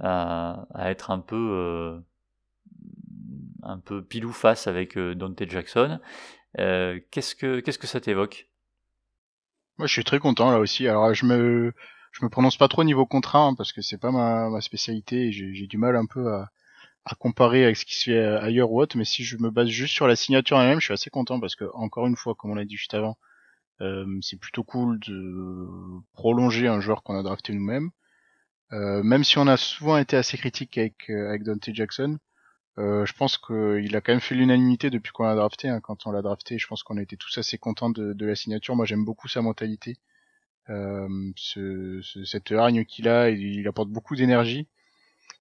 à, 0.00 0.66
à, 0.74 0.90
être 0.90 1.10
un 1.12 1.20
peu 1.20 2.02
un 3.62 3.78
peu 3.78 4.02
pile 4.02 4.26
ou 4.26 4.32
face 4.32 4.66
avec 4.66 4.98
Dante 4.98 5.42
Jackson. 5.48 6.00
qu'est-ce 6.56 7.34
que 7.36 7.60
qu'est-ce 7.60 7.78
que 7.78 7.86
ça 7.86 8.00
t'évoque? 8.00 8.48
Moi, 9.78 9.86
je 9.86 9.92
suis 9.92 10.04
très 10.04 10.18
content 10.18 10.50
là 10.50 10.58
aussi. 10.58 10.88
Alors, 10.88 11.14
je 11.14 11.24
me 11.24 11.72
je 12.12 12.24
me 12.24 12.30
prononce 12.30 12.56
pas 12.56 12.68
trop 12.68 12.82
au 12.82 12.84
niveau 12.84 13.06
contrat 13.06 13.40
hein, 13.40 13.54
parce 13.54 13.72
que 13.72 13.82
c'est 13.82 13.98
pas 13.98 14.10
ma, 14.10 14.48
ma 14.50 14.60
spécialité 14.60 15.30
j'ai 15.32 15.66
du 15.66 15.78
mal 15.78 15.96
un 15.96 16.06
peu 16.06 16.32
à, 16.32 16.50
à 17.06 17.14
comparer 17.14 17.64
avec 17.64 17.76
ce 17.76 17.86
qui 17.86 17.96
se 17.96 18.04
fait 18.10 18.18
ailleurs 18.18 18.70
ou 18.72 18.80
autre, 18.80 18.98
mais 18.98 19.04
si 19.04 19.24
je 19.24 19.38
me 19.38 19.50
base 19.50 19.68
juste 19.68 19.94
sur 19.94 20.06
la 20.08 20.16
signature 20.16 20.60
elle-même, 20.60 20.80
je 20.80 20.86
suis 20.86 20.94
assez 20.94 21.10
content 21.10 21.40
parce 21.40 21.56
que 21.56 21.64
encore 21.74 22.06
une 22.06 22.16
fois, 22.16 22.34
comme 22.34 22.50
on 22.50 22.54
l'a 22.54 22.64
dit 22.66 22.76
juste 22.76 22.94
avant, 22.94 23.16
euh, 23.80 24.06
c'est 24.22 24.38
plutôt 24.38 24.64
cool 24.64 24.98
de 25.00 25.68
prolonger 26.14 26.68
un 26.68 26.80
joueur 26.80 27.02
qu'on 27.02 27.18
a 27.18 27.22
drafté 27.22 27.52
nous-mêmes. 27.54 27.90
Euh, 28.72 29.02
même 29.02 29.24
si 29.24 29.38
on 29.38 29.46
a 29.46 29.56
souvent 29.56 29.96
été 29.96 30.16
assez 30.16 30.36
critique 30.38 30.76
avec, 30.78 31.08
euh, 31.10 31.28
avec 31.28 31.44
Dante 31.44 31.70
Jackson, 31.72 32.18
euh, 32.78 33.06
je 33.06 33.12
pense 33.14 33.38
qu'il 33.38 33.96
a 33.96 34.00
quand 34.00 34.12
même 34.12 34.20
fait 34.20 34.34
l'unanimité 34.34 34.90
depuis 34.90 35.12
qu'on 35.12 35.24
l'a 35.24 35.34
drafté. 35.34 35.68
Hein. 35.68 35.80
Quand 35.80 36.06
on 36.06 36.10
l'a 36.10 36.22
drafté, 36.22 36.58
je 36.58 36.66
pense 36.66 36.82
qu'on 36.82 36.98
a 36.98 37.02
été 37.02 37.16
tous 37.16 37.38
assez 37.38 37.58
contents 37.58 37.90
de, 37.90 38.12
de 38.12 38.26
la 38.26 38.34
signature. 38.34 38.76
Moi, 38.76 38.84
j'aime 38.86 39.04
beaucoup 39.04 39.28
sa 39.28 39.40
mentalité. 39.42 39.96
Euh, 40.68 41.08
ce, 41.36 42.00
cette 42.24 42.50
hargne 42.52 42.84
qu'il 42.84 43.08
a, 43.08 43.30
il, 43.30 43.66
apporte 43.68 43.88
beaucoup 43.88 44.16
d'énergie. 44.16 44.68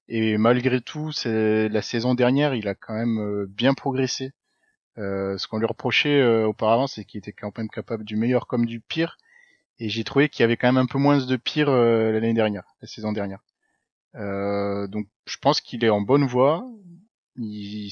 Et 0.07 0.37
malgré 0.37 0.81
tout, 0.81 1.11
c'est 1.11 1.67
la 1.69 1.81
saison 1.81 2.13
dernière, 2.13 2.53
il 2.53 2.67
a 2.67 2.75
quand 2.75 2.93
même 2.93 3.19
euh, 3.19 3.45
bien 3.49 3.73
progressé. 3.73 4.33
Euh, 4.97 5.37
ce 5.37 5.47
qu'on 5.47 5.57
lui 5.57 5.65
reprochait 5.65 6.21
euh, 6.21 6.45
auparavant, 6.47 6.87
c'est 6.87 7.05
qu'il 7.05 7.17
était 7.17 7.33
quand 7.33 7.57
même 7.57 7.69
capable 7.69 8.05
du 8.05 8.15
meilleur 8.15 8.47
comme 8.47 8.65
du 8.65 8.79
pire. 8.79 9.17
Et 9.79 9.89
j'ai 9.89 10.03
trouvé 10.03 10.29
qu'il 10.29 10.43
y 10.43 10.45
avait 10.45 10.57
quand 10.57 10.67
même 10.67 10.81
un 10.83 10.85
peu 10.85 10.99
moins 10.99 11.17
de 11.17 11.35
pire 11.35 11.69
l'année 11.69 12.33
dernière, 12.33 12.63
la 12.81 12.87
saison 12.87 13.11
dernière. 13.11 13.39
donc 14.13 15.07
je 15.25 15.37
pense 15.41 15.59
qu'il 15.59 15.83
est 15.83 15.89
en 15.89 15.99
bonne 15.99 16.25
voie. 16.25 16.65
Il, 17.35 17.91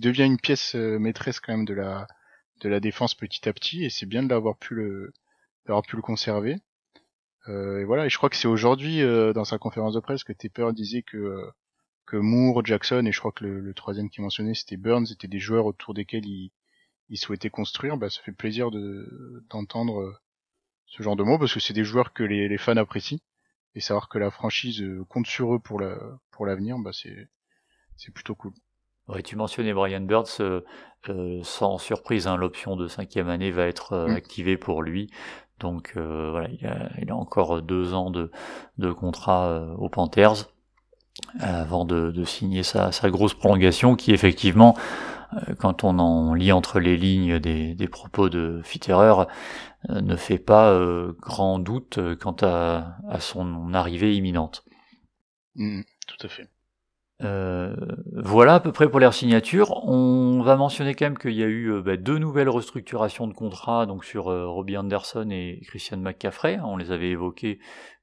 devient 0.00 0.24
une 0.24 0.40
pièce 0.40 0.74
maîtresse 0.74 1.38
quand 1.38 1.52
même 1.56 1.64
de 1.64 1.74
la 1.74 2.80
défense 2.80 3.14
petit 3.14 3.48
à 3.48 3.52
petit, 3.52 3.84
et 3.84 3.90
c'est 3.90 4.06
bien 4.06 4.24
de 4.24 4.28
l'avoir 4.28 4.56
d'avoir 5.64 5.82
pu 5.82 5.94
le 5.94 6.02
conserver. 6.02 6.56
Euh, 7.48 7.80
et 7.80 7.84
voilà, 7.84 8.06
et 8.06 8.10
je 8.10 8.16
crois 8.16 8.30
que 8.30 8.36
c'est 8.36 8.48
aujourd'hui 8.48 9.02
euh, 9.02 9.32
dans 9.32 9.44
sa 9.44 9.58
conférence 9.58 9.94
de 9.94 10.00
presse 10.00 10.24
que 10.24 10.32
Tepper 10.32 10.72
disait 10.72 11.02
que 11.02 11.16
euh, 11.16 11.50
que 12.06 12.16
Moore, 12.16 12.64
Jackson 12.64 13.04
et 13.06 13.12
je 13.12 13.18
crois 13.18 13.32
que 13.32 13.44
le, 13.44 13.74
troisième 13.74 14.10
qui 14.10 14.20
mentionnait 14.20 14.54
c'était 14.54 14.76
Burns, 14.76 15.06
étaient 15.10 15.28
des 15.28 15.38
joueurs 15.38 15.66
autour 15.66 15.94
desquels 15.94 16.26
il, 16.26 16.52
il 17.08 17.18
souhaitait 17.18 17.50
construire. 17.50 17.96
Bah, 17.96 18.10
ça 18.10 18.22
fait 18.22 18.32
plaisir 18.32 18.70
de 18.70 19.44
d'entendre 19.50 20.20
ce 20.86 21.02
genre 21.02 21.16
de 21.16 21.24
mots 21.24 21.38
parce 21.38 21.54
que 21.54 21.60
c'est 21.60 21.74
des 21.74 21.84
joueurs 21.84 22.12
que 22.12 22.22
les, 22.24 22.48
les, 22.48 22.58
fans 22.58 22.76
apprécient 22.76 23.18
et 23.74 23.80
savoir 23.80 24.08
que 24.08 24.18
la 24.18 24.30
franchise 24.30 24.84
compte 25.08 25.26
sur 25.26 25.54
eux 25.54 25.60
pour 25.60 25.80
la 25.80 25.98
pour 26.30 26.46
l'avenir, 26.46 26.78
bah 26.78 26.92
c'est 26.92 27.28
c'est 27.96 28.12
plutôt 28.12 28.34
cool. 28.34 28.52
Ouais, 29.08 29.22
tu 29.22 29.36
mentionnais 29.36 29.72
Brian 29.72 30.00
Burns, 30.00 30.40
euh, 30.40 31.40
sans 31.42 31.78
surprise, 31.78 32.26
hein, 32.26 32.36
l'option 32.36 32.76
de 32.76 32.86
cinquième 32.86 33.28
année 33.28 33.50
va 33.50 33.66
être 33.66 33.92
euh, 33.94 34.08
mm. 34.08 34.16
activée 34.16 34.56
pour 34.56 34.82
lui. 34.82 35.10
Donc 35.62 35.92
euh, 35.96 36.30
voilà, 36.32 36.48
il 36.48 36.66
a, 36.66 36.90
il 37.00 37.10
a, 37.10 37.16
encore 37.16 37.62
deux 37.62 37.94
ans 37.94 38.10
de, 38.10 38.30
de 38.78 38.92
contrat 38.92 39.46
euh, 39.46 39.74
aux 39.76 39.88
Panthers 39.88 40.50
avant 41.38 41.84
de, 41.84 42.10
de 42.10 42.24
signer 42.24 42.62
sa, 42.64 42.90
sa, 42.90 43.10
grosse 43.10 43.34
prolongation 43.34 43.94
qui 43.94 44.12
effectivement, 44.12 44.76
euh, 45.34 45.54
quand 45.54 45.84
on 45.84 45.98
en 46.00 46.34
lit 46.34 46.50
entre 46.50 46.80
les 46.80 46.96
lignes 46.96 47.38
des, 47.38 47.74
des 47.74 47.88
propos 47.88 48.28
de 48.28 48.60
Fitterer, 48.64 49.26
ne 49.88 50.16
fait 50.16 50.38
pas 50.38 50.80
grand 51.20 51.58
doute 51.58 51.98
quant 52.20 52.36
à, 52.42 52.96
à, 53.08 53.20
son 53.20 53.74
arrivée 53.74 54.14
imminente. 54.14 54.64
Mm, 55.56 55.82
tout 56.06 56.26
à 56.26 56.28
fait. 56.28 56.48
Euh, 57.22 57.76
voilà 58.12 58.54
à 58.54 58.60
peu 58.60 58.72
près 58.72 58.90
pour 58.90 59.00
les 59.00 59.10
signatures. 59.12 59.84
On 59.86 60.42
va 60.42 60.56
mentionner 60.56 60.94
quand 60.94 61.06
même 61.06 61.18
qu'il 61.18 61.32
y 61.32 61.42
a 61.42 61.46
eu 61.46 61.70
euh, 61.70 61.82
bah, 61.82 61.96
deux 61.96 62.18
nouvelles 62.18 62.48
restructurations 62.48 63.28
de 63.28 63.32
contrats 63.32 63.86
donc 63.86 64.04
sur 64.04 64.28
euh, 64.28 64.48
Robbie 64.48 64.76
Anderson 64.76 65.28
et 65.30 65.60
Christian 65.66 65.98
McCaffrey. 65.98 66.58
On 66.64 66.76
les 66.76 66.90
avait 66.90 67.10
évoqués 67.10 67.60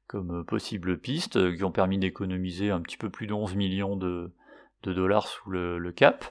comme 0.07 0.43
possibles 0.45 0.99
pistes 0.99 1.55
qui 1.55 1.63
ont 1.63 1.71
permis 1.71 1.99
d'économiser 1.99 2.71
un 2.71 2.81
petit 2.81 2.97
peu 2.97 3.09
plus 3.09 3.27
de 3.27 3.33
11 3.33 3.55
millions 3.55 3.95
de, 3.95 4.31
dollars 4.83 5.27
sous 5.27 5.51
le, 5.51 5.91
cap, 5.91 6.25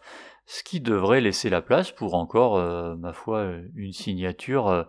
ce 0.46 0.64
qui 0.64 0.80
devrait 0.80 1.20
laisser 1.20 1.48
la 1.48 1.62
place 1.62 1.92
pour 1.92 2.14
encore, 2.14 2.58
ma 2.96 3.12
foi, 3.12 3.52
une 3.76 3.92
signature 3.92 4.84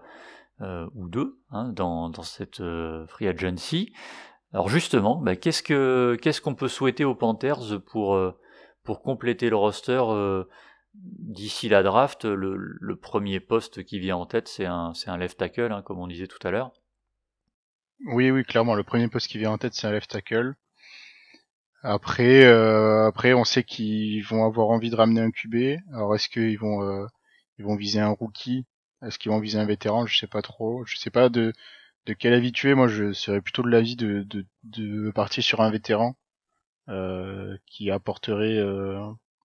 ou 0.59 1.07
deux 1.07 1.37
hein, 1.51 1.69
dans, 1.71 2.09
dans, 2.09 2.23
cette 2.23 2.63
free 3.05 3.27
agency. 3.27 3.93
Alors 4.53 4.69
justement, 4.69 5.17
bah, 5.17 5.35
qu'est-ce 5.35 5.61
que 5.61 6.17
qu'est-ce 6.21 6.41
qu'on 6.41 6.55
peut 6.55 6.67
souhaiter 6.67 7.05
aux 7.05 7.15
Panthers 7.15 7.81
pour 7.91 8.15
euh, 8.15 8.35
compléter 9.03 9.49
le 9.49 9.55
roster 9.55 10.01
euh, 10.09 10.43
d'ici 10.93 11.69
la 11.69 11.83
draft? 11.83 12.25
Le, 12.25 12.95
premier 12.95 13.39
poste 13.39 13.83
qui 13.83 13.99
vient 13.99 14.17
en 14.17 14.25
tête, 14.25 14.47
c'est 14.47 14.65
un 14.65 15.17
left 15.17 15.37
tackle, 15.37 15.71
hein, 15.71 15.83
comme 15.83 15.99
on 15.99 16.07
disait 16.07 16.27
tout 16.27 16.45
à 16.47 16.51
l'heure. 16.51 16.71
Oui, 18.07 18.31
oui, 18.31 18.43
clairement, 18.43 18.75
le 18.75 18.83
premier 18.83 19.07
poste 19.07 19.27
qui 19.27 19.37
vient 19.37 19.51
en 19.51 19.57
tête, 19.57 19.73
c'est 19.73 19.87
un 19.87 19.91
left 19.91 20.09
tackle. 20.09 20.55
Après, 21.83 22.43
euh, 22.45 23.07
après, 23.07 23.33
on 23.33 23.43
sait 23.43 23.63
qu'ils 23.63 24.23
vont 24.25 24.45
avoir 24.45 24.69
envie 24.69 24.89
de 24.89 24.95
ramener 24.95 25.21
un 25.21 25.31
QB. 25.31 25.79
Alors, 25.93 26.15
est-ce 26.15 26.27
qu'ils 26.27 26.57
vont 26.57 27.07
ils 27.59 27.65
vont 27.65 27.75
viser 27.75 27.99
un 27.99 28.09
rookie? 28.09 28.65
Est-ce 29.05 29.19
qu'ils 29.19 29.31
vont 29.31 29.39
viser 29.39 29.59
un 29.59 29.65
vétéran? 29.65 30.05
Je 30.07 30.17
sais 30.17 30.27
pas 30.27 30.41
trop. 30.41 30.85
Je 30.85 30.97
sais 30.97 31.11
pas 31.11 31.29
de 31.29 31.53
de 32.09 32.15
quel 32.15 32.33
habitué, 32.33 32.73
moi 32.73 32.87
je 32.87 33.13
serais 33.13 33.39
plutôt 33.39 33.61
de 33.61 33.69
l'avis 33.69 33.95
de, 33.95 34.23
de, 34.23 34.43
de 34.63 35.11
partir 35.11 35.43
sur 35.43 35.61
un 35.61 35.69
vétéran 35.69 36.15
euh, 36.87 37.55
qui 37.67 37.91
apporterait 37.91 38.57
euh, 38.57 38.99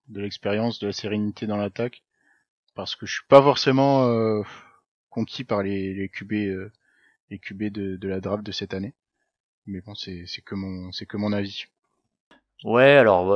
de 0.07 0.21
l'expérience, 0.21 0.79
de 0.79 0.87
la 0.87 0.93
sérénité 0.93 1.45
dans 1.45 1.57
l'attaque, 1.57 2.01
parce 2.73 2.95
que 2.95 3.05
je 3.05 3.13
suis 3.13 3.27
pas 3.29 3.43
forcément 3.43 4.07
euh, 4.07 4.41
conquis 5.11 5.43
par 5.43 5.61
les, 5.61 5.93
les 5.93 6.09
QB 6.09 6.31
les 7.29 7.39
QB 7.39 7.65
de, 7.65 7.97
de 7.97 8.07
la 8.07 8.19
draft 8.19 8.43
de 8.43 8.51
cette 8.51 8.73
année. 8.73 8.95
Mais 9.67 9.81
bon, 9.81 9.93
c'est 9.93 10.25
que 10.43 10.55
mon 10.55 10.91
c'est 10.91 11.05
que 11.05 11.17
mon 11.17 11.33
avis. 11.33 11.65
Ouais, 12.63 12.97
alors 12.97 13.35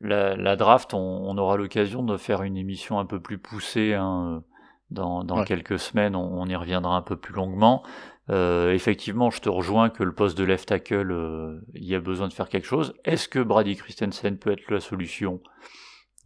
la, 0.00 0.34
la 0.34 0.56
draft, 0.56 0.94
on, 0.94 0.98
on 0.98 1.38
aura 1.38 1.56
l'occasion 1.56 2.02
de 2.02 2.16
faire 2.16 2.42
une 2.42 2.56
émission 2.56 2.98
un 2.98 3.06
peu 3.06 3.20
plus 3.20 3.38
poussée 3.38 3.94
hein, 3.94 4.42
dans, 4.90 5.22
dans 5.22 5.44
quelques 5.44 5.78
semaines. 5.78 6.16
On, 6.16 6.40
on, 6.40 6.46
y 6.46 6.56
reviendra 6.56 6.96
un 6.96 7.02
peu 7.02 7.16
plus 7.16 7.34
longuement. 7.34 7.84
Euh, 8.30 8.72
effectivement, 8.72 9.30
je 9.30 9.40
te 9.40 9.48
rejoins 9.48 9.90
que 9.90 10.02
le 10.02 10.14
poste 10.14 10.38
de 10.38 10.44
left 10.44 10.68
tackle, 10.68 11.10
euh, 11.10 11.60
il 11.74 11.84
y 11.84 11.94
a 11.94 12.00
besoin 12.00 12.28
de 12.28 12.32
faire 12.32 12.48
quelque 12.48 12.66
chose. 12.66 12.94
Est-ce 13.04 13.28
que 13.28 13.38
Brady 13.38 13.76
Christensen 13.76 14.38
peut 14.38 14.52
être 14.52 14.70
la 14.70 14.80
solution? 14.80 15.40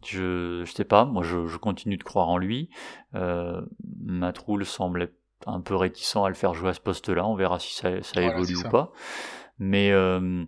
Je, 0.05 0.63
je 0.65 0.71
sais 0.71 0.85
pas. 0.85 1.05
Moi, 1.05 1.23
je, 1.23 1.47
je, 1.47 1.57
continue 1.57 1.97
de 1.97 2.03
croire 2.03 2.29
en 2.29 2.37
lui. 2.37 2.69
Euh, 3.15 3.61
Matroul 4.01 4.65
semble 4.65 5.11
un 5.45 5.61
peu 5.61 5.75
réticent 5.75 6.15
à 6.17 6.29
le 6.29 6.35
faire 6.35 6.53
jouer 6.53 6.69
à 6.69 6.73
ce 6.73 6.79
poste-là. 6.79 7.25
On 7.25 7.35
verra 7.35 7.59
si 7.59 7.75
ça, 7.75 8.01
ça 8.01 8.21
évolue 8.21 8.55
ou 8.55 8.69
pas. 8.69 8.91
Mais 9.57 9.91
euh, 9.91 10.45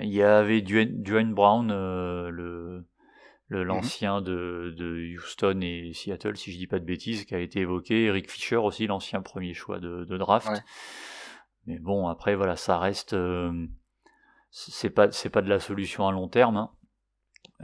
il 0.00 0.08
y 0.08 0.22
avait 0.22 0.62
Dwayne 0.62 1.32
Brown, 1.32 1.70
euh, 1.70 2.80
Mmh 3.50 3.62
l'ancien 3.62 4.22
de, 4.22 4.74
de, 4.76 5.14
Houston 5.14 5.60
et 5.60 5.92
Seattle, 5.92 6.36
si 6.36 6.52
je 6.52 6.58
dis 6.58 6.66
pas 6.66 6.78
de 6.78 6.84
bêtises, 6.84 7.24
qui 7.24 7.34
a 7.34 7.38
été 7.38 7.60
évoqué. 7.60 8.04
Eric 8.04 8.30
Fisher 8.30 8.56
aussi, 8.56 8.86
l'ancien 8.86 9.20
premier 9.20 9.52
choix 9.52 9.78
de, 9.78 10.04
de 10.04 10.16
draft. 10.16 10.62
Mais 11.66 11.78
bon, 11.78 12.08
après 12.08 12.34
voilà, 12.34 12.56
ça 12.56 12.78
reste, 12.78 13.12
euh, 13.12 13.66
c'est 14.50 14.90
pas 14.90 15.08
pas 15.08 15.42
de 15.42 15.48
la 15.48 15.60
solution 15.60 16.08
à 16.08 16.12
long 16.12 16.28
terme. 16.28 16.56
Hein. 16.56 16.70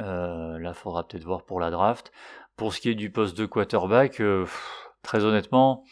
Euh, 0.00 0.58
là, 0.58 0.74
faudra 0.74 1.06
peut-être 1.06 1.24
voir 1.24 1.44
pour 1.44 1.60
la 1.60 1.70
draft. 1.70 2.12
Pour 2.56 2.74
ce 2.74 2.80
qui 2.80 2.90
est 2.90 2.94
du 2.94 3.10
poste 3.10 3.36
de 3.36 3.46
quarterback, 3.46 4.20
euh, 4.20 4.46
très 5.02 5.24
honnêtement, 5.24 5.84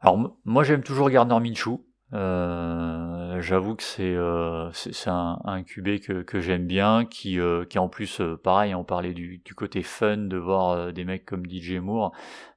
alors 0.00 0.38
moi 0.44 0.62
j'aime 0.62 0.82
toujours 0.82 1.10
Gardner 1.10 1.40
Minshew. 1.40 1.84
Euh, 2.12 3.15
J'avoue 3.40 3.74
que 3.74 3.82
c'est 3.82 4.14
euh, 4.14 4.70
c'est 4.72 5.10
un, 5.10 5.38
un 5.44 5.62
QB 5.62 6.00
que, 6.00 6.22
que 6.22 6.40
j'aime 6.40 6.66
bien, 6.66 7.04
qui, 7.04 7.40
euh, 7.40 7.64
qui 7.64 7.78
en 7.78 7.88
plus, 7.88 8.20
pareil, 8.42 8.74
on 8.74 8.84
parlait 8.84 9.14
du, 9.14 9.38
du 9.44 9.54
côté 9.54 9.82
fun 9.82 10.16
de 10.16 10.36
voir 10.36 10.92
des 10.92 11.04
mecs 11.04 11.24
comme 11.24 11.44
DJ 11.48 11.74
Moore. 11.74 12.12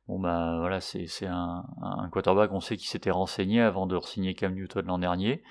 Bon 0.08 0.20
bah 0.20 0.58
voilà, 0.60 0.80
c'est 0.82 1.08
un, 1.26 1.64
un 1.82 2.10
quarterback, 2.10 2.52
on 2.52 2.60
sait 2.60 2.78
qu'il 2.78 2.88
s'était 2.88 3.12
renseigné 3.12 3.62
avant 3.62 3.86
de 3.86 4.00
signer 4.00 4.34
Cam 4.34 4.54
Newton 4.54 4.86
l'an 4.86 4.98
dernier. 4.98 5.44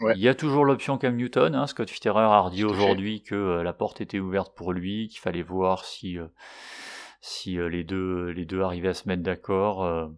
Il 0.00 0.20
y 0.20 0.28
a 0.28 0.34
toujours 0.34 0.64
l'option 0.64 0.98
Cam 0.98 1.14
Newton. 1.16 1.54
Hein. 1.54 1.66
Scott 1.68 1.88
Fitterer 1.88 2.24
a 2.24 2.50
dit 2.50 2.64
aujourd'hui 2.64 3.22
que 3.22 3.62
la 3.62 3.72
porte 3.72 4.00
était 4.00 4.18
ouverte 4.18 4.52
pour 4.56 4.72
lui, 4.72 5.06
qu'il 5.06 5.20
fallait 5.20 5.42
voir 5.42 5.84
si, 5.84 6.18
si 7.20 7.52
les, 7.56 7.84
deux, 7.84 8.30
les 8.30 8.44
deux 8.44 8.62
arrivaient 8.62 8.88
à 8.88 8.94
se 8.94 9.08
mettre 9.08 9.22
d'accord. 9.22 10.10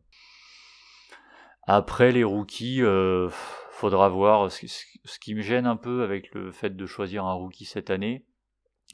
Après 1.66 2.12
les 2.12 2.24
rookies, 2.24 2.82
euh, 2.82 3.30
faudra 3.84 4.08
voir. 4.08 4.50
Ce, 4.50 5.18
qui 5.20 5.34
me 5.34 5.42
gêne 5.42 5.66
un 5.66 5.76
peu 5.76 6.02
avec 6.02 6.32
le 6.32 6.52
fait 6.52 6.74
de 6.74 6.86
choisir 6.86 7.26
un 7.26 7.34
rookie 7.34 7.66
cette 7.66 7.90
année, 7.90 8.24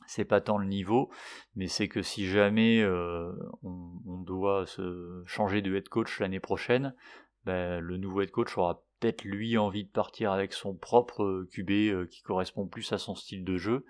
c'est 0.09 0.24
pas 0.24 0.40
tant 0.40 0.59
le 0.59 0.66
niveau, 0.66 1.11
mais 1.55 1.68
c'est 1.68 1.87
que 1.87 2.03
si 2.03 2.26
jamais 2.26 2.83
euh, 2.83 3.31
on, 3.62 4.18
doit 4.22 4.66
se 4.66 5.22
changer 5.26 5.62
de 5.62 5.76
head 5.76 5.88
coach 5.88 6.18
l'année 6.18 6.40
prochaine, 6.40 6.96
ben, 7.44 7.79
le 7.79 7.98
nouveau 7.98 8.22
head 8.22 8.33
coach 8.33 8.59
aura 8.59 8.83
peut-être 9.00 9.24
lui 9.24 9.57
envie 9.57 9.85
de 9.85 9.90
partir 9.90 10.31
avec 10.31 10.53
son 10.53 10.74
propre 10.74 11.46
QB 11.53 11.70
euh, 11.70 12.07
qui 12.07 12.22
correspond 12.22 12.66
plus 12.66 12.92
à 12.92 12.98
son 12.98 13.14
style 13.14 13.44
de 13.44 13.57
jeu 13.57 13.87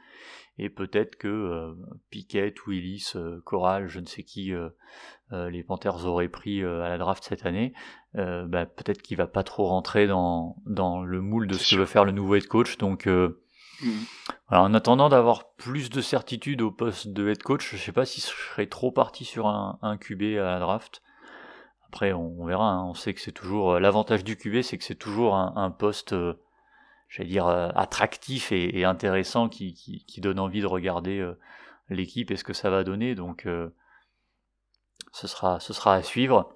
et 0.58 0.70
peut-être 0.70 1.16
que 1.16 1.28
euh, 1.28 1.74
Piquet, 2.10 2.54
Willis, 2.66 3.12
euh, 3.16 3.40
Corral, 3.44 3.88
je 3.88 4.00
ne 4.00 4.06
sais 4.06 4.22
qui 4.22 4.52
les 5.32 5.62
Panthers 5.62 6.06
auraient 6.06 6.28
pris 6.28 6.62
à 6.62 6.88
la 6.88 6.98
draft 6.98 7.22
cette 7.22 7.46
année, 7.46 7.72
bah, 8.14 8.66
peut-être 8.66 9.02
qu'il 9.02 9.16
va 9.16 9.26
pas 9.26 9.44
trop 9.44 9.66
rentrer 9.66 10.06
dans, 10.06 10.56
dans 10.66 11.02
le 11.02 11.20
moule 11.20 11.46
de 11.46 11.54
ce 11.54 11.74
que 11.74 11.80
veut 11.80 11.86
faire 11.86 12.04
le 12.04 12.12
nouveau 12.12 12.34
head 12.34 12.46
coach. 12.48 12.76
Donc 12.78 13.06
mm. 13.06 13.32
en 14.48 14.74
attendant 14.74 15.08
d'avoir 15.08 15.52
plus 15.52 15.90
de 15.90 16.00
certitude 16.00 16.60
au 16.62 16.70
poste 16.70 17.08
de 17.08 17.28
head 17.28 17.42
coach, 17.42 17.70
je 17.72 17.76
sais 17.76 17.92
pas 17.92 18.04
si 18.04 18.20
je 18.20 18.26
serais 18.26 18.66
trop 18.66 18.90
parti 18.90 19.24
sur 19.24 19.46
un, 19.46 19.78
un 19.82 19.96
QB 19.96 20.22
à 20.38 20.42
la 20.42 20.58
draft. 20.58 21.02
Après, 21.90 22.12
on, 22.12 22.44
verra. 22.44 22.70
Hein. 22.70 22.84
On 22.84 22.94
sait 22.94 23.14
que 23.14 23.20
c'est 23.20 23.32
toujours 23.32 23.72
euh, 23.72 23.80
l'avantage 23.80 24.22
du 24.22 24.36
QB, 24.36 24.62
c'est 24.62 24.78
que 24.78 24.84
c'est 24.84 24.94
toujours 24.94 25.34
un, 25.34 25.70
poste, 25.72 26.12
euh, 26.12 26.34
j'allais 27.08 27.28
dire 27.28 27.48
euh, 27.48 27.68
attractif 27.74 28.52
et, 28.52 28.84
intéressant 28.84 29.48
qui, 29.48 29.74
qui, 29.74 30.20
donne 30.20 30.38
envie 30.38 30.60
de 30.60 30.66
regarder 30.66 31.28
l'équipe 31.88 32.30
et 32.30 32.36
ce 32.36 32.44
que 32.44 32.52
ça 32.52 32.70
va 32.70 32.84
donner. 32.84 33.16
Donc, 33.16 33.48
ce 35.12 35.26
sera, 35.26 35.58
ce 35.58 35.72
sera 35.72 35.94
à 35.94 36.02
suivre. 36.04 36.54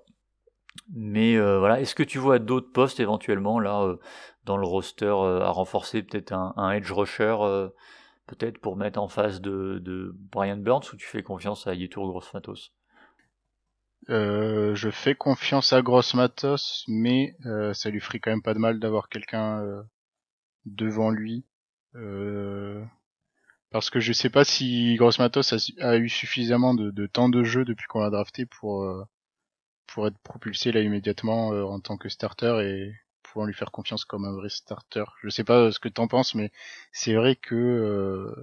Mais 0.93 1.39
voilà, 1.39 1.81
est-ce 1.81 1.95
que 1.95 2.03
tu 2.03 2.19
vois 2.19 2.39
d'autres 2.39 2.73
postes 2.73 3.01
éventuellement 3.01 3.59
là 3.61 3.97
dans 4.45 4.57
le 4.57 4.67
roster 4.67 5.07
à 5.07 5.51
renforcer 5.51 6.03
peut-être 6.03 6.33
un, 6.33 6.71
edge 6.73 6.91
rusher 6.91 7.37
peut-être 8.27 8.59
pour 8.59 8.77
mettre 8.77 9.01
en 9.01 9.09
face 9.09 9.41
de, 9.41 9.79
de 9.79 10.13
Brian 10.15 10.57
Burns 10.57 10.83
ou 10.93 10.97
tu 10.97 11.07
fais 11.07 11.23
confiance 11.23 11.67
à 11.67 11.75
Yetour 11.75 12.09
Grossmatos? 12.09 12.73
Euh, 14.11 14.75
je 14.75 14.91
fais 14.91 15.15
confiance 15.15 15.73
à 15.73 15.81
Gross 15.81 16.15
Matos, 16.15 16.85
mais 16.89 17.37
euh, 17.47 17.73
ça 17.73 17.91
lui 17.91 18.01
ferait 18.01 18.19
quand 18.19 18.31
même 18.31 18.43
pas 18.43 18.55
de 18.55 18.59
mal 18.59 18.79
d'avoir 18.79 19.09
quelqu'un 19.09 19.61
euh, 19.63 19.83
devant 20.67 21.11
lui. 21.11 21.45
parce 23.71 23.91
que 23.91 24.01
je 24.01 24.13
sais 24.13 24.31
pas 24.31 24.45
si 24.45 24.97
Gross 24.97 25.19
Matos 25.19 25.73
a, 25.81 25.97
eu 25.97 26.09
suffisamment 26.09 26.75
de, 26.75 27.07
temps 27.07 27.29
de 27.29 27.45
jeu 27.45 27.65
depuis 27.65 27.87
qu'on 27.87 28.01
l'a 28.01 28.11
drafté 28.11 28.47
pour 28.47 28.85
pour 29.87 30.07
être 30.07 30.19
propulsé 30.19 30.73
là 30.73 30.81
immédiatement 30.81 31.49
en 31.49 31.81
tant 31.81 31.97
que 31.97 32.09
starter 32.09 32.61
et 32.63 32.93
pouvoir 33.23 33.47
lui 33.47 33.55
faire 33.55 33.71
confiance 33.71 34.05
comme 34.05 34.25
un 34.25 34.33
vrai 34.33 34.49
starter. 34.49 35.05
Je 35.23 35.29
sais 35.29 35.45
pas 35.45 35.73
ce 35.73 35.79
que 35.79 35.89
t'en 35.89 36.09
penses, 36.09 36.35
mais 36.35 36.51
c'est 36.93 37.15
vrai 37.15 37.37
que 37.37 38.35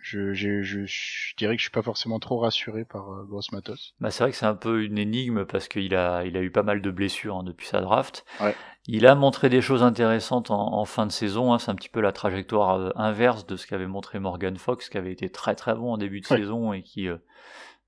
je, 0.00 0.32
je, 0.32 0.62
je, 0.62 0.86
je, 0.86 1.36
dirais 1.36 1.56
que 1.56 1.60
je 1.60 1.64
suis 1.64 1.72
pas 1.72 1.82
forcément 1.82 2.18
trop 2.18 2.38
rassuré 2.38 2.84
par 2.84 3.12
euh, 3.12 3.24
Gross 3.24 3.52
Matos. 3.52 3.94
Bah 4.00 4.10
c'est 4.10 4.22
vrai 4.22 4.30
que 4.30 4.38
c'est 4.38 4.46
un 4.46 4.54
peu 4.54 4.82
une 4.82 4.96
énigme 4.96 5.44
parce 5.44 5.68
qu'il 5.68 5.94
a, 5.94 6.24
il 6.24 6.36
a 6.36 6.40
eu 6.40 6.50
pas 6.50 6.62
mal 6.62 6.80
de 6.80 6.90
blessures 6.90 7.36
hein, 7.36 7.42
depuis 7.42 7.66
sa 7.66 7.80
draft. 7.80 8.24
Ouais. 8.40 8.54
Il 8.86 9.06
a 9.06 9.14
montré 9.14 9.48
des 9.48 9.60
choses 9.60 9.82
intéressantes 9.82 10.50
en, 10.50 10.74
en 10.74 10.84
fin 10.84 11.04
de 11.04 11.12
saison. 11.12 11.52
Hein. 11.52 11.58
C'est 11.58 11.70
un 11.70 11.74
petit 11.74 11.90
peu 11.90 12.00
la 12.00 12.12
trajectoire 12.12 12.76
euh, 12.76 12.90
inverse 12.94 13.46
de 13.46 13.56
ce 13.56 13.66
qu'avait 13.66 13.86
montré 13.86 14.18
Morgan 14.18 14.56
Fox, 14.56 14.88
qui 14.88 14.96
avait 14.96 15.12
été 15.12 15.28
très 15.30 15.54
très 15.54 15.74
bon 15.74 15.92
en 15.92 15.98
début 15.98 16.20
de 16.20 16.26
saison 16.26 16.72
et 16.72 16.82
qui 16.82 17.08
euh, 17.08 17.18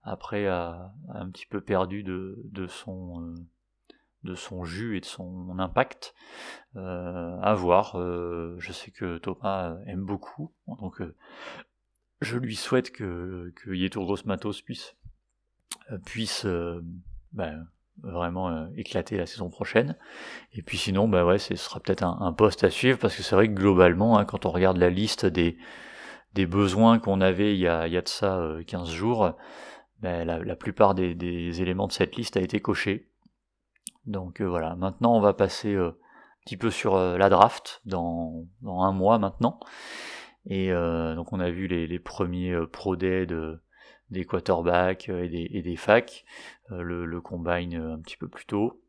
après 0.02 0.46
a, 0.46 0.92
un 1.08 1.30
petit 1.30 1.46
peu 1.46 1.60
perdu 1.60 2.02
de, 2.02 2.40
de 2.44 2.66
son 2.66 3.34
de 4.22 4.34
son 4.34 4.64
jus 4.64 4.98
et 4.98 5.00
de 5.00 5.06
son 5.06 5.58
impact. 5.58 6.14
Euh, 6.76 7.38
à 7.40 7.54
voir. 7.54 7.96
je 7.96 8.72
sais 8.72 8.90
que 8.90 9.18
Thomas 9.18 9.76
aime 9.86 10.04
beaucoup, 10.04 10.52
donc 10.66 11.00
je 12.20 12.38
lui 12.38 12.56
souhaite 12.56 12.92
que, 12.92 13.52
que 13.56 14.26
Matos 14.26 14.62
puisse, 14.62 14.94
euh, 15.90 15.98
euh, 16.44 16.80
ben, 17.32 17.66
vraiment 18.02 18.50
euh, 18.50 18.66
éclater 18.76 19.16
la 19.16 19.26
saison 19.26 19.48
prochaine. 19.48 19.96
Et 20.52 20.62
puis 20.62 20.78
sinon, 20.78 21.08
bah 21.08 21.24
ouais, 21.24 21.38
ce 21.38 21.56
sera 21.56 21.80
peut-être 21.80 22.02
un, 22.02 22.32
poste 22.32 22.64
à 22.64 22.70
suivre 22.70 22.98
parce 22.98 23.16
que 23.16 23.22
c'est 23.22 23.34
vrai 23.34 23.48
que 23.48 23.54
globalement, 23.54 24.18
hein, 24.18 24.24
quand 24.24 24.46
on 24.46 24.50
regarde 24.50 24.76
la 24.76 24.90
liste 24.90 25.26
des, 25.26 25.56
des 26.34 26.46
besoins 26.46 26.98
qu'on 26.98 27.20
avait 27.20 27.54
il 27.54 27.60
y, 27.60 27.68
a, 27.68 27.86
il 27.86 27.92
y 27.92 27.96
a 27.96 28.02
de 28.02 28.08
ça 28.08 28.56
15 28.66 28.90
jours, 28.90 29.34
ben, 30.00 30.26
la, 30.26 30.38
la, 30.38 30.56
plupart 30.56 30.94
des, 30.94 31.14
des, 31.14 31.62
éléments 31.62 31.86
de 31.86 31.92
cette 31.92 32.16
liste 32.16 32.36
a 32.36 32.40
été 32.40 32.60
coché. 32.60 33.08
Donc 34.06 34.40
voilà, 34.40 34.74
maintenant 34.76 35.14
on 35.16 35.20
va 35.20 35.34
passer 35.34 35.74
un 35.76 35.94
petit 36.44 36.56
peu 36.56 36.70
sur 36.70 36.96
la 36.96 37.28
draft 37.28 37.82
dans, 37.84 38.46
dans 38.62 38.82
un 38.82 38.92
mois 38.92 39.18
maintenant. 39.18 39.60
Et 40.46 40.72
euh, 40.72 41.14
donc 41.14 41.32
on 41.32 41.40
a 41.40 41.50
vu 41.50 41.66
les, 41.66 41.86
les 41.86 41.98
premiers 41.98 42.52
euh, 42.52 42.66
pro 42.66 42.96
day 42.96 43.26
de, 43.26 43.60
des 44.10 44.24
quarterbacks 44.24 45.08
euh, 45.08 45.24
et 45.24 45.28
des, 45.28 45.48
et 45.52 45.62
des 45.62 45.76
facs, 45.76 46.24
le, 46.70 47.04
le, 47.04 47.20
combine 47.20 47.74
un 47.74 48.00
petit 48.00 48.16
peu 48.16 48.28
plus 48.28 48.46
tôt. 48.46 48.80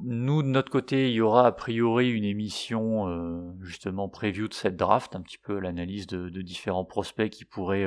Nous, 0.00 0.42
de 0.42 0.48
notre 0.48 0.70
côté, 0.70 1.10
il 1.10 1.14
y 1.14 1.20
aura 1.20 1.46
a 1.46 1.52
priori 1.52 2.10
une 2.10 2.24
émission 2.24 3.52
justement 3.60 4.08
preview 4.08 4.48
de 4.48 4.54
cette 4.54 4.76
draft, 4.76 5.14
un 5.14 5.20
petit 5.20 5.36
peu 5.36 5.58
l'analyse 5.58 6.06
de, 6.06 6.30
de, 6.30 6.40
différents 6.40 6.86
prospects 6.86 7.28
qui 7.28 7.44
pourraient, 7.44 7.86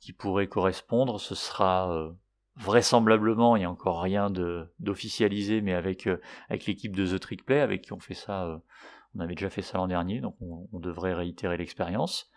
qui 0.00 0.12
pourraient 0.12 0.48
correspondre. 0.48 1.20
Ce 1.20 1.34
sera 1.34 2.12
vraisemblablement, 2.56 3.56
il 3.56 3.60
n'y 3.60 3.64
a 3.66 3.70
encore 3.70 4.00
rien 4.00 4.30
d'officialisé, 4.78 5.60
mais 5.60 5.74
avec, 5.74 6.08
avec 6.48 6.66
l'équipe 6.66 6.96
de 6.96 7.06
The 7.06 7.20
Trick 7.20 7.44
Play, 7.44 7.60
avec 7.60 7.82
qui 7.82 7.92
on 7.92 8.00
fait 8.00 8.14
ça 8.14 8.60
on 9.16 9.20
avait 9.20 9.34
déjà 9.34 9.50
fait 9.50 9.62
ça 9.62 9.78
l'an 9.78 9.86
dernier, 9.86 10.20
donc 10.20 10.36
on, 10.40 10.78
devrait 10.78 11.14
réitérer 11.14 11.56
l'expérience. 11.56 12.30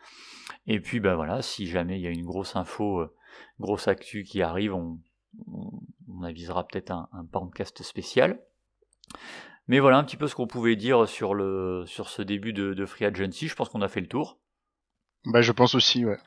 Et 0.66 0.80
puis 0.80 1.00
ben 1.00 1.16
voilà, 1.16 1.42
si 1.42 1.68
jamais 1.68 2.00
il 2.00 2.02
y 2.02 2.08
a 2.08 2.12
une 2.12 2.26
grosse 2.26 2.56
info, 2.56 3.02
euh, 3.02 3.14
grosse 3.60 3.88
actu 3.88 4.24
qui 4.24 4.42
arrive, 4.42 4.74
on, 4.74 5.00
avisera 6.24 6.66
peut-être 6.66 6.92
un, 6.92 7.08
un 7.14 7.26
podcast 7.26 7.84
spécial. 7.84 8.42
Mais 9.68 9.80
voilà 9.80 9.98
un 9.98 10.04
petit 10.04 10.18
peu 10.18 10.28
ce 10.28 10.36
qu'on 10.36 10.48
pouvait 10.48 10.76
dire 10.76 11.08
sur, 11.08 11.34
le, 11.34 11.84
sur 11.86 12.10
ce 12.10 12.22
début 12.22 12.54
de, 12.54 12.86
Free 12.86 13.06
Agency. 13.06 13.48
Je 13.48 13.56
pense 13.56 13.70
qu'on 13.70 13.82
a 13.82 13.88
fait 13.88 14.02
le 14.02 14.08
tour. 14.08 14.40
Bah, 15.26 15.42
je 15.42 15.52
pense 15.52 15.76
aussi, 15.76 16.06
ouais. 16.06 16.18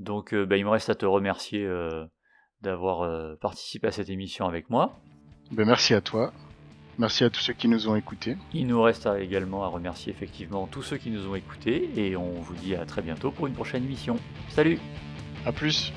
Donc 0.00 0.32
euh, 0.34 0.46
bah, 0.46 0.56
il 0.56 0.64
me 0.64 0.70
reste 0.70 0.90
à 0.90 0.94
te 0.94 1.06
remercier 1.06 1.64
euh, 1.64 2.06
d'avoir 2.62 3.36
participé 3.38 3.86
à 3.86 3.92
cette 3.92 4.08
émission 4.10 4.46
avec 4.46 4.68
moi. 4.68 4.98
Bah, 5.52 5.64
merci 5.64 5.94
à 5.94 6.00
toi. 6.00 6.32
Merci 6.98 7.24
à 7.24 7.30
tous 7.30 7.40
ceux 7.40 7.52
qui 7.54 7.68
nous 7.68 7.88
ont 7.88 7.96
écoutés. 7.96 8.36
Il 8.52 8.66
nous 8.66 8.82
reste 8.82 9.08
également 9.18 9.64
à 9.64 9.68
remercier 9.68 10.12
effectivement 10.12 10.66
tous 10.66 10.82
ceux 10.82 10.98
qui 10.98 11.10
nous 11.10 11.28
ont 11.28 11.34
écoutés 11.34 11.88
et 11.96 12.16
on 12.16 12.32
vous 12.32 12.54
dit 12.54 12.74
à 12.74 12.84
très 12.84 13.00
bientôt 13.00 13.30
pour 13.30 13.46
une 13.46 13.54
prochaine 13.54 13.84
émission. 13.84 14.16
Salut 14.50 14.78
A 15.46 15.52
plus 15.52 15.92